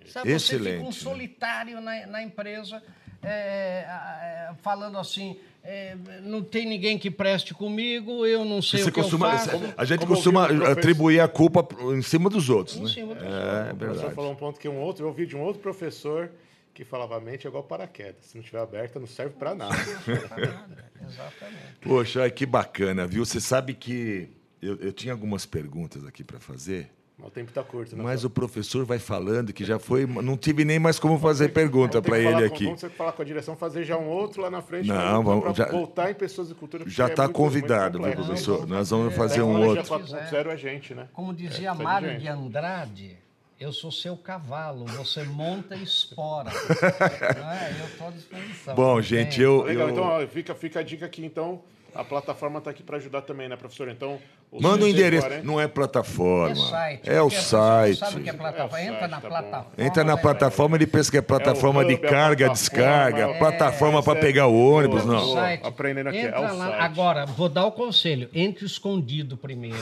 Sabe, 0.06 0.28
Você 0.30 0.34
Excelente, 0.56 0.72
fica 0.76 0.82
um 0.82 0.86
né? 0.86 0.92
solitário 0.92 1.80
na, 1.80 2.06
na 2.06 2.22
empresa, 2.22 2.82
é, 3.22 3.84
é, 3.86 4.50
falando 4.62 4.98
assim, 4.98 5.36
é, 5.62 5.96
não 6.22 6.42
tem 6.42 6.66
ninguém 6.66 6.98
que 6.98 7.10
preste 7.10 7.52
comigo, 7.52 8.24
eu 8.26 8.44
não 8.44 8.62
sei 8.62 8.80
você 8.82 8.88
o 8.88 8.92
que 8.92 9.00
costuma, 9.00 9.26
eu 9.32 9.38
faço. 9.38 9.74
a 9.76 9.84
gente 9.84 10.00
como 10.00 10.14
costuma 10.14 10.46
atribuir 10.70 11.20
a 11.20 11.28
culpa 11.28 11.66
em 11.94 12.02
cima 12.02 12.30
dos 12.30 12.48
outros, 12.48 12.76
Em 12.76 12.82
né? 12.82 12.88
cima 12.88 13.14
dos 13.14 13.24
é, 13.24 13.26
O 13.72 13.76
professor 13.76 13.76
verdade. 13.76 14.14
falou 14.14 14.32
um 14.32 14.36
ponto 14.36 14.58
que 14.58 14.68
um 14.68 14.78
outro, 14.80 15.04
eu 15.04 15.08
ouvi 15.08 15.26
de 15.26 15.36
um 15.36 15.40
outro 15.42 15.60
professor 15.60 16.30
que 16.72 16.84
falava 16.84 17.16
a 17.16 17.20
mente 17.20 17.46
é 17.46 17.48
igual 17.50 17.62
paraquedas. 17.64 18.24
Se 18.26 18.36
não 18.36 18.40
estiver 18.42 18.60
aberta, 18.62 18.98
não 18.98 19.06
serve 19.06 19.34
para 19.34 19.54
nada. 19.54 19.74
Exatamente. 21.02 21.76
Poxa, 21.80 22.30
que 22.30 22.46
bacana, 22.46 23.06
viu? 23.06 23.24
Você 23.26 23.40
sabe 23.40 23.74
que 23.74 24.28
eu, 24.62 24.76
eu 24.76 24.92
tinha 24.92 25.12
algumas 25.12 25.44
perguntas 25.44 26.06
aqui 26.06 26.22
para 26.24 26.38
fazer, 26.38 26.90
O 27.22 27.30
tempo 27.30 27.50
está 27.50 27.62
curto. 27.62 27.96
Né? 27.96 28.02
Mas 28.02 28.24
o 28.24 28.30
professor 28.30 28.84
vai 28.84 28.98
falando 28.98 29.52
que 29.52 29.64
já 29.64 29.78
foi. 29.78 30.06
Não 30.06 30.36
tive 30.36 30.64
nem 30.64 30.78
mais 30.78 30.98
como 30.98 31.18
fazer 31.18 31.50
pergunta 31.50 32.00
para 32.00 32.18
ele 32.18 32.44
aqui. 32.44 32.64
Vamos 32.64 32.82
falar 32.96 33.12
com 33.12 33.22
a 33.22 33.24
direção, 33.24 33.56
fazer 33.56 33.84
já 33.84 33.96
um 33.96 34.08
outro 34.08 34.42
lá 34.42 34.50
na 34.50 34.62
frente. 34.62 34.88
Não, 34.88 35.22
vamos 35.22 35.56
já, 35.56 35.66
voltar 35.66 36.10
em 36.10 36.14
pessoas 36.14 36.48
de 36.48 36.54
cultura. 36.54 36.84
Já 36.86 37.06
está 37.06 37.24
é 37.24 37.28
convidado, 37.28 38.00
muito 38.00 38.14
professor. 38.16 38.66
Nós 38.66 38.90
vamos 38.90 39.14
fazer 39.14 39.42
um 39.42 39.62
outro. 39.62 39.84
4.0 39.84 40.46
é 40.46 40.56
gente, 40.56 40.94
né? 40.94 41.08
Como 41.12 41.32
dizia 41.34 41.70
é, 41.70 41.74
Mário 41.74 42.18
de 42.18 42.28
Andrade, 42.28 43.16
eu 43.58 43.72
sou 43.72 43.92
seu 43.92 44.16
cavalo, 44.16 44.86
você 44.86 45.22
monta 45.24 45.76
e 45.76 45.82
espora. 45.82 46.50
é? 46.50 47.80
Eu 47.80 47.86
estou 47.86 48.08
à 48.08 48.10
disposição. 48.10 48.74
Bom, 48.74 49.00
gente, 49.02 49.40
eu. 49.40 49.62
Legal, 49.62 49.88
eu... 49.88 49.92
então 49.92 50.04
ó, 50.04 50.26
fica, 50.26 50.54
fica 50.54 50.80
a 50.80 50.82
dica 50.82 51.06
aqui, 51.06 51.24
então. 51.24 51.62
A 51.94 52.04
plataforma 52.04 52.58
está 52.58 52.70
aqui 52.70 52.82
para 52.82 52.96
ajudar 52.96 53.22
também, 53.22 53.48
né, 53.48 53.56
professor? 53.56 53.88
Então. 53.88 54.18
Manda 54.52 54.84
o 54.84 54.86
um 54.86 54.90
endereço. 54.90 55.28
Não 55.44 55.60
é 55.60 55.68
plataforma. 55.68 56.50
É, 56.50 56.70
site, 56.70 57.10
é 57.10 57.22
o 57.22 57.30
site. 57.30 57.98
Sabe 57.98 58.20
o 58.20 58.22
que 58.22 58.30
é 58.30 58.32
plataforma? 58.32 58.80
É 58.80 58.86
Entra 58.86 59.08
na 59.08 59.20
tá 59.20 59.28
plataforma. 59.28 59.72
Entra 59.78 60.04
na 60.04 60.16
plataforma, 60.16 60.76
ele 60.76 60.86
pensa 60.86 61.10
que 61.10 61.18
é 61.18 61.22
plataforma 61.22 61.82
é 61.82 61.86
de 61.86 61.96
carga, 61.96 62.48
descarga, 62.48 63.28
é, 63.28 63.38
plataforma 63.38 64.02
para 64.02 64.18
pegar 64.18 64.48
o 64.48 64.74
ônibus, 64.74 65.04
não. 65.04 65.34
Site. 65.34 65.66
Aprendendo 65.66 66.08
aqui. 66.08 66.18
Entra 66.18 66.36
é 66.36 66.52
o 66.52 66.56
lá. 66.56 66.68
Site. 66.70 66.82
Agora, 66.82 67.26
vou 67.26 67.48
dar 67.48 67.66
o 67.66 67.72
conselho. 67.72 68.28
Entre 68.34 68.66
escondido 68.66 69.36
primeiro. 69.36 69.78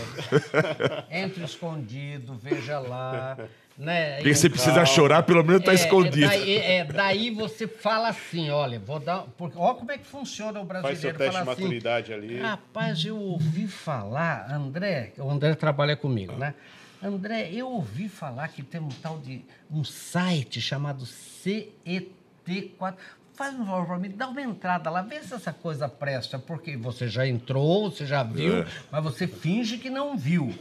Entre 1.10 1.42
escondido, 1.44 2.38
veja 2.42 2.78
lá. 2.78 3.38
Né? 3.78 4.16
Porque 4.16 4.34
se 4.34 4.50
precisar 4.50 4.84
chorar, 4.86 5.22
pelo 5.22 5.44
menos 5.44 5.60
está 5.60 5.70
é, 5.70 5.76
escondido. 5.76 6.26
Daí, 6.26 6.56
é, 6.56 6.84
daí 6.84 7.30
você 7.30 7.68
fala 7.68 8.08
assim, 8.08 8.50
olha, 8.50 8.80
vou 8.80 8.98
dar. 8.98 9.24
Porque, 9.36 9.56
olha 9.56 9.74
como 9.76 9.92
é 9.92 9.98
que 9.98 10.04
funciona 10.04 10.58
o 10.60 10.64
brasileiro. 10.64 11.00
Faz 11.00 11.00
seu 11.00 11.14
teste 11.14 11.30
de 11.30 11.48
assim, 11.48 11.62
maturidade 11.62 12.12
ali. 12.12 12.40
Rapaz, 12.40 13.04
eu 13.04 13.16
ouvi 13.16 13.68
falar, 13.68 14.52
André, 14.52 15.12
o 15.16 15.30
André 15.30 15.54
trabalha 15.54 15.96
comigo, 15.96 16.32
né? 16.32 16.54
André, 17.00 17.50
eu 17.52 17.68
ouvi 17.68 18.08
falar 18.08 18.48
que 18.48 18.64
tem 18.64 18.80
um 18.80 18.88
tal 18.88 19.20
de 19.20 19.44
um 19.70 19.84
site 19.84 20.60
chamado 20.60 21.04
CET4 21.04 22.96
faz 23.38 23.55
um 23.55 23.64
favor 23.64 23.87
para 23.87 23.98
mim, 23.98 24.11
dá 24.11 24.27
uma 24.27 24.42
entrada 24.42 24.90
lá, 24.90 25.01
vê 25.01 25.22
se 25.22 25.33
essa 25.33 25.53
coisa 25.53 25.88
presta, 25.88 26.40
porque 26.40 26.77
você 26.77 27.07
já 27.07 27.24
entrou, 27.24 27.88
você 27.88 28.05
já 28.05 28.24
viu, 28.24 28.62
é. 28.62 28.66
mas 28.90 29.05
você 29.05 29.29
finge 29.29 29.79
que 29.79 29.88
não 29.88 30.18
viu. 30.18 30.53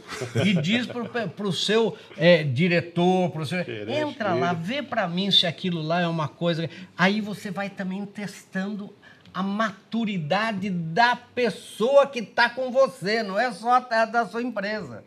E 0.44 0.54
diz 0.62 0.86
para 0.86 1.48
o 1.48 1.52
seu 1.52 1.98
é, 2.16 2.44
diretor, 2.44 3.30
para 3.30 3.42
o 3.42 3.46
seu. 3.46 3.58
Entra 3.88 4.32
lá, 4.32 4.52
vê 4.52 4.80
para 4.80 5.08
mim 5.08 5.28
se 5.28 5.44
aquilo 5.44 5.82
lá 5.82 6.00
é 6.00 6.06
uma 6.06 6.28
coisa. 6.28 6.70
Aí 6.96 7.20
você 7.20 7.50
vai 7.50 7.68
também 7.68 8.06
testando 8.06 8.94
a 9.34 9.42
maturidade 9.42 10.70
da 10.70 11.16
pessoa 11.16 12.06
que 12.06 12.20
está 12.20 12.48
com 12.48 12.70
você, 12.70 13.24
não 13.24 13.38
é 13.38 13.50
só 13.50 13.80
da 13.80 14.24
sua 14.24 14.40
empresa. 14.40 15.02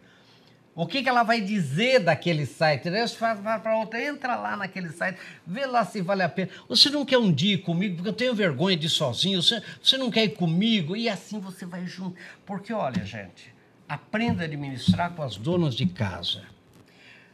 O 0.73 0.87
que, 0.87 1.03
que 1.03 1.09
ela 1.09 1.23
vai 1.23 1.41
dizer 1.41 1.99
daquele 1.99 2.45
site? 2.45 2.89
Você 2.89 3.17
vai 3.35 3.59
para 3.59 3.77
outra, 3.77 4.01
entra 4.01 4.35
lá 4.37 4.55
naquele 4.55 4.89
site, 4.89 5.19
vê 5.45 5.65
lá 5.65 5.83
se 5.83 6.01
vale 6.01 6.23
a 6.23 6.29
pena. 6.29 6.49
Você 6.69 6.89
não 6.89 7.05
quer 7.05 7.17
um 7.17 7.31
dia 7.31 7.55
ir 7.55 7.57
comigo, 7.57 7.95
porque 7.95 8.09
eu 8.09 8.13
tenho 8.13 8.33
vergonha 8.33 8.77
de 8.77 8.87
ir 8.87 8.89
sozinho, 8.89 9.41
você, 9.41 9.61
você 9.83 9.97
não 9.97 10.09
quer 10.09 10.23
ir 10.23 10.35
comigo, 10.35 10.95
e 10.95 11.09
assim 11.09 11.39
você 11.39 11.65
vai 11.65 11.85
junto. 11.85 12.15
Porque, 12.45 12.71
olha, 12.71 13.03
gente, 13.03 13.53
aprenda 13.87 14.43
a 14.43 14.45
administrar 14.45 15.11
com 15.11 15.21
as 15.21 15.35
donas 15.35 15.75
de 15.75 15.85
casa. 15.85 16.43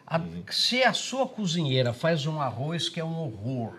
A, 0.05 0.19
se 0.49 0.83
a 0.83 0.93
sua 0.93 1.27
cozinheira 1.27 1.93
faz 1.93 2.25
um 2.25 2.41
arroz 2.41 2.89
que 2.89 2.99
é 2.99 3.05
um 3.05 3.19
horror, 3.19 3.75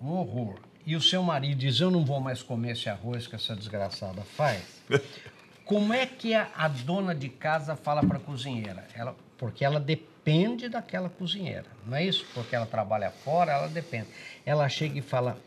um 0.00 0.10
horror, 0.10 0.60
e 0.86 0.94
o 0.94 1.00
seu 1.00 1.22
marido 1.22 1.58
diz: 1.58 1.80
Eu 1.80 1.90
não 1.90 2.04
vou 2.04 2.20
mais 2.20 2.42
comer 2.42 2.72
esse 2.72 2.88
arroz 2.88 3.26
que 3.26 3.34
essa 3.34 3.56
desgraçada 3.56 4.22
faz. 4.22 4.62
Como 5.70 5.94
é 5.94 6.04
que 6.04 6.34
a, 6.34 6.50
a 6.56 6.66
dona 6.66 7.14
de 7.14 7.28
casa 7.28 7.76
fala 7.76 8.02
para 8.02 8.16
a 8.16 8.20
cozinheira? 8.20 8.88
Ela, 8.92 9.14
porque 9.38 9.64
ela 9.64 9.78
depende 9.78 10.68
daquela 10.68 11.08
cozinheira, 11.08 11.66
não 11.86 11.96
é 11.96 12.04
isso? 12.04 12.26
Porque 12.34 12.56
ela 12.56 12.66
trabalha 12.66 13.12
fora, 13.12 13.52
ela 13.52 13.68
depende. 13.68 14.08
Ela 14.44 14.68
chega 14.68 14.98
e 14.98 15.00
fala: 15.00 15.38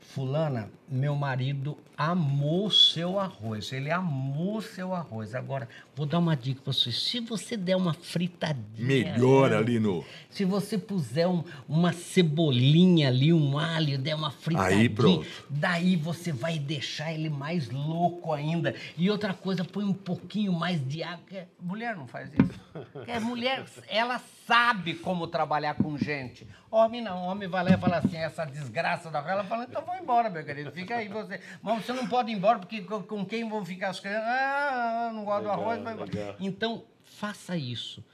Fulana, 0.00 0.68
meu 0.88 1.14
marido 1.14 1.78
amou 1.96 2.68
seu 2.68 3.20
arroz. 3.20 3.72
Ele 3.72 3.92
amou 3.92 4.60
seu 4.60 4.92
arroz. 4.92 5.36
Agora, 5.36 5.68
vou 6.00 6.06
dar 6.06 6.18
uma 6.18 6.34
dica 6.34 6.62
para 6.62 6.72
você. 6.72 6.90
Se 6.90 7.20
você 7.20 7.58
der 7.58 7.76
uma 7.76 7.92
fritadinha. 7.92 9.12
Melhor 9.12 9.52
ali 9.52 9.78
no. 9.78 10.02
Se 10.30 10.46
você 10.46 10.78
puser 10.78 11.28
um, 11.28 11.44
uma 11.68 11.92
cebolinha 11.92 13.08
ali, 13.08 13.34
um 13.34 13.58
alho, 13.58 13.98
der 13.98 14.14
uma 14.14 14.30
fritadinha. 14.30 14.80
Aí 14.80 14.88
pronto. 14.88 15.26
Daí 15.50 15.96
você 15.96 16.32
vai 16.32 16.58
deixar 16.58 17.12
ele 17.12 17.28
mais 17.28 17.68
louco 17.68 18.32
ainda. 18.32 18.74
E 18.96 19.10
outra 19.10 19.34
coisa, 19.34 19.62
põe 19.62 19.84
um 19.84 19.92
pouquinho 19.92 20.54
mais 20.54 20.82
de 20.88 21.02
água. 21.02 21.20
Mulher 21.60 21.94
não 21.94 22.06
faz 22.06 22.30
isso. 22.32 22.60
Porque 22.94 23.18
mulher, 23.18 23.66
ela 23.86 24.18
sabe 24.46 24.94
como 24.94 25.26
trabalhar 25.26 25.74
com 25.74 25.98
gente. 25.98 26.48
Homem 26.70 27.00
não. 27.00 27.22
Homem 27.24 27.48
vai 27.48 27.64
lá 27.64 27.70
e 27.70 27.76
fala 27.76 27.98
assim: 27.98 28.16
essa 28.16 28.44
desgraça 28.44 29.10
da. 29.10 29.18
Ela 29.18 29.44
fala, 29.44 29.64
então 29.64 29.84
vou 29.84 29.96
embora, 29.96 30.30
meu 30.30 30.44
querido 30.44 30.70
fica 30.72 30.96
aí 30.96 31.08
você. 31.08 31.40
Mas 31.60 31.84
você 31.84 31.92
não 31.92 32.06
pode 32.06 32.30
ir 32.30 32.34
embora, 32.34 32.58
porque 32.58 32.80
com 32.82 33.24
quem 33.24 33.48
vão 33.48 33.64
ficar 33.64 33.90
as 33.90 34.00
crianças? 34.00 34.24
Ah, 34.24 35.10
não 35.12 35.24
gosto 35.24 35.42
do 35.44 35.50
arroz. 35.50 35.80
Mas... 35.94 36.36
Então, 36.40 36.84
faça 37.04 37.56
isso. 37.56 38.04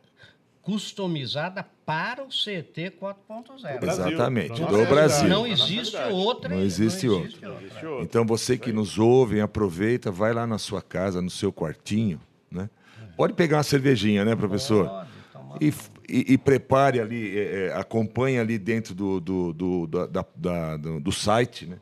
customizada 0.61 1.65
para 1.85 2.23
o 2.23 2.27
CT 2.27 2.93
4.0. 3.01 3.83
Exatamente, 3.83 4.61
do 4.61 4.85
Brasil. 4.85 5.27
Não 5.27 5.47
existe 5.47 5.97
outra. 6.11 6.49
Não 6.49 6.61
existe, 6.61 7.07
não 7.07 7.21
existe 7.21 7.45
outra. 7.45 7.89
outra. 7.89 8.03
Então 8.03 8.25
você 8.25 8.57
que 8.57 8.71
nos 8.71 8.99
ouve, 8.99 9.41
aproveita, 9.41 10.11
vai 10.11 10.33
lá 10.33 10.45
na 10.45 10.57
sua 10.57 10.81
casa, 10.81 11.21
no 11.21 11.29
seu 11.29 11.51
quartinho, 11.51 12.21
né? 12.49 12.69
Pode 13.17 13.33
pegar 13.33 13.57
uma 13.57 13.63
cervejinha, 13.63 14.23
né, 14.23 14.35
professor? 14.35 14.87
Pode, 14.87 15.11
e, 15.59 15.73
e, 16.07 16.33
e, 16.33 16.37
prepare 16.37 16.99
ali, 16.99 17.37
é, 17.37 17.67
é, 17.67 17.73
acompanhe 17.73 18.39
ali 18.39 18.57
dentro 18.57 18.95
do, 18.95 19.19
do, 19.19 19.53
do, 19.53 19.87
da, 19.87 20.25
da, 20.35 20.77
do, 20.77 20.99
do 20.99 21.11
site, 21.11 21.65
né? 21.65 21.77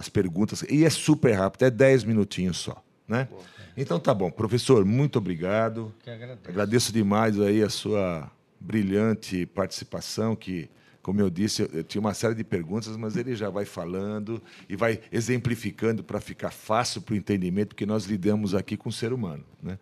As 0.00 0.08
perguntas. 0.08 0.62
E 0.62 0.82
é 0.82 0.88
super 0.88 1.32
rápido, 1.34 1.64
é 1.64 1.70
10 1.70 2.04
minutinhos 2.04 2.56
só, 2.56 2.82
né? 3.06 3.28
Boa. 3.30 3.42
Então 3.76 4.00
tá 4.00 4.14
bom. 4.14 4.30
Professor, 4.30 4.82
muito 4.84 5.18
obrigado. 5.18 5.94
Agradeço. 6.06 6.48
agradeço 6.48 6.92
demais 6.92 7.38
aí 7.38 7.62
a 7.62 7.68
sua 7.68 8.30
brilhante 8.58 9.44
participação, 9.44 10.34
que, 10.34 10.70
como 11.02 11.20
eu 11.20 11.28
disse, 11.28 11.62
eu, 11.62 11.70
eu 11.72 11.84
tinha 11.84 12.00
uma 12.00 12.14
série 12.14 12.34
de 12.34 12.42
perguntas, 12.42 12.96
mas 12.96 13.14
ele 13.14 13.36
já 13.36 13.50
vai 13.50 13.66
falando 13.66 14.42
e 14.70 14.74
vai 14.74 15.00
exemplificando 15.12 16.02
para 16.02 16.18
ficar 16.18 16.50
fácil 16.50 17.02
para 17.02 17.12
o 17.12 17.16
entendimento, 17.16 17.68
porque 17.68 17.84
nós 17.84 18.06
lidamos 18.06 18.54
aqui 18.54 18.74
com 18.74 18.88
o 18.88 18.92
ser 18.92 19.12
humano. 19.12 19.44
Né? 19.62 19.78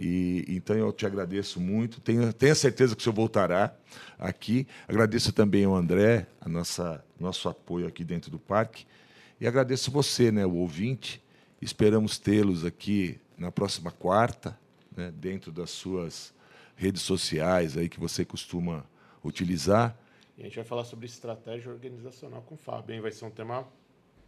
E, 0.00 0.44
então 0.48 0.76
eu 0.76 0.92
te 0.92 1.06
agradeço 1.06 1.60
muito. 1.60 2.00
Tenho, 2.00 2.32
tenho 2.32 2.56
certeza 2.56 2.96
que 2.96 3.00
o 3.00 3.04
senhor 3.04 3.14
voltará 3.14 3.72
aqui. 4.18 4.66
Agradeço 4.88 5.32
também 5.32 5.64
ao 5.64 5.76
André, 5.76 6.26
a 6.40 6.48
nossa 6.48 7.04
nosso 7.20 7.48
apoio 7.48 7.86
aqui 7.86 8.02
dentro 8.02 8.30
do 8.30 8.38
parque. 8.38 8.86
E 9.40 9.46
agradeço 9.46 9.90
você, 9.90 10.30
né, 10.30 10.44
o 10.44 10.54
ouvinte. 10.54 11.22
Esperamos 11.62 12.18
tê-los 12.18 12.64
aqui 12.64 13.18
na 13.38 13.50
próxima 13.50 13.90
quarta, 13.90 14.58
né, 14.94 15.10
dentro 15.16 15.50
das 15.50 15.70
suas 15.70 16.34
redes 16.76 17.02
sociais 17.02 17.76
aí 17.76 17.88
que 17.88 17.98
você 17.98 18.24
costuma 18.24 18.84
utilizar. 19.24 19.96
E 20.36 20.42
a 20.42 20.44
gente 20.44 20.56
vai 20.56 20.64
falar 20.64 20.84
sobre 20.84 21.06
estratégia 21.06 21.70
organizacional 21.70 22.42
com 22.42 22.54
o 22.54 22.58
Fábio, 22.58 22.94
hein? 22.94 23.00
Vai 23.00 23.12
ser 23.12 23.24
um 23.24 23.30
tema 23.30 23.66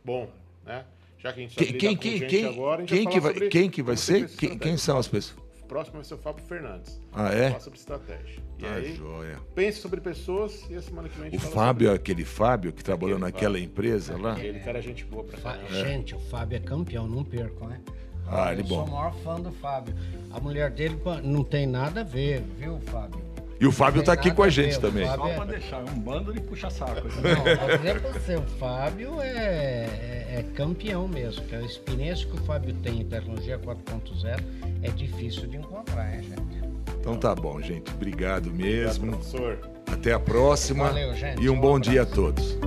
bom, 0.05 0.31
né? 0.65 0.85
Já 1.19 1.33
que 1.33 1.41
a 1.41 1.43
gente 1.43 1.57
Quem, 1.57 1.97
quem, 1.97 2.27
quem, 2.27 2.45
agora, 2.47 2.83
a 2.83 2.87
gente 2.87 2.95
quem 2.95 3.05
vai 3.05 3.13
que 3.13 3.21
vai, 3.21 3.33
sobre 3.33 3.49
quem 3.49 3.71
que 3.71 3.83
vai 3.83 3.97
ser? 3.97 4.29
Quem, 4.37 4.59
quem 4.59 4.77
são 4.77 4.99
as 4.99 5.09
pessoas? 5.09 5.52
Próximo 5.73 5.95
vai 5.97 6.05
ser 6.05 6.13
o 6.15 6.19
Fábio 6.19 6.45
Fernandes. 6.45 7.01
Ah, 7.15 7.33
é? 7.33 7.49
falar 7.49 7.61
sobre 7.61 7.79
estratégia. 7.79 8.43
E 8.59 8.67
Ah, 8.67 8.75
aí, 8.75 8.95
joia. 8.95 9.39
pense 9.55 9.81
sobre 9.81 10.03
pessoas 10.03 10.67
e 10.69 10.75
a 10.77 10.83
semana 10.83 11.09
que 11.09 11.17
vem 11.19 11.29
a 11.29 11.31
gente 11.31 11.39
O 11.39 11.41
fala 11.41 11.55
Fábio, 11.55 11.87
sobre 11.89 11.97
aquele 12.03 12.25
Fábio 12.27 12.73
que 12.75 12.85
trabalhou 12.85 13.17
Aquele 13.17 13.33
naquela 13.33 13.55
Fábio. 13.55 13.65
empresa 13.65 14.19
lá? 14.19 14.33
Aquele 14.35 14.61
cara 14.61 14.79
é 14.81 14.83
gente 14.83 15.03
boa 15.07 15.25
pra 15.25 15.41
caramba. 15.41 15.71
Gente, 15.71 16.15
o 16.15 16.19
Fábio 16.21 16.57
é 16.57 16.61
campeão, 16.61 17.07
não 17.09 17.25
percam, 17.25 17.69
né? 17.69 17.81
Ah, 18.29 18.53
ele 18.53 18.61
Eu 18.61 18.67
bom. 18.67 18.75
sou 18.75 18.85
o 18.85 18.91
maior 18.91 19.15
fã 19.25 19.41
do 19.41 19.51
Fábio. 19.51 19.95
A 20.31 20.39
mulher 20.41 20.71
dele 20.73 21.01
não 21.25 21.43
tem 21.43 21.67
nada 21.67 22.03
a 22.03 22.05
ver, 22.05 22.43
viu, 22.59 22.79
Fábio? 22.81 23.23
E 23.63 23.67
o 23.67 23.71
Fábio 23.71 24.01
Tem 24.03 24.07
tá 24.07 24.13
aqui 24.13 24.33
com 24.33 24.43
a 24.43 24.49
gente 24.49 24.81
também. 24.81 25.07
Fábio- 25.07 25.23
Só 25.25 25.31
é- 25.31 25.35
pra 25.37 25.45
deixar, 25.45 25.77
é 25.77 25.85
um 25.91 25.99
bando 26.01 26.33
de 26.35 26.41
puxa-saco. 26.41 26.95
Não, 27.07 27.67
vou 27.69 27.77
dizer 27.79 28.01
pra 28.01 28.11
você, 28.11 28.35
o 28.35 28.43
Fábio 28.59 29.21
é, 29.21 29.29
é- 29.29 30.35
é 30.41 30.45
campeão 30.57 31.07
mesmo. 31.07 31.45
Que 31.45 31.55
a 31.55 31.61
experiência 31.63 32.27
que 32.27 32.35
o 32.35 32.41
Fábio 32.45 32.75
tem 32.83 33.03
em 33.03 33.05
tecnologia 33.05 33.57
4.0 33.59 34.43
é 34.83 34.91
difícil 34.91 35.47
de 35.47 35.59
encontrar, 35.59 36.13
hein, 36.13 36.23
gente? 36.25 36.73
Então 36.99 37.17
tá 37.17 37.35
bom, 37.37 37.61
gente. 37.61 37.89
Obrigado 37.93 38.49
Obrigado, 38.49 38.51
mesmo. 38.51 39.13
professor. 39.13 39.59
Até 39.87 40.13
a 40.13 40.19
próxima. 40.19 40.89
Valeu, 40.89 41.15
gente. 41.15 41.41
E 41.41 41.49
um 41.49 41.53
Um 41.55 41.61
bom 41.61 41.77
abraço. 41.77 41.91
dia 41.93 42.03
a 42.03 42.07
todos. 42.07 42.59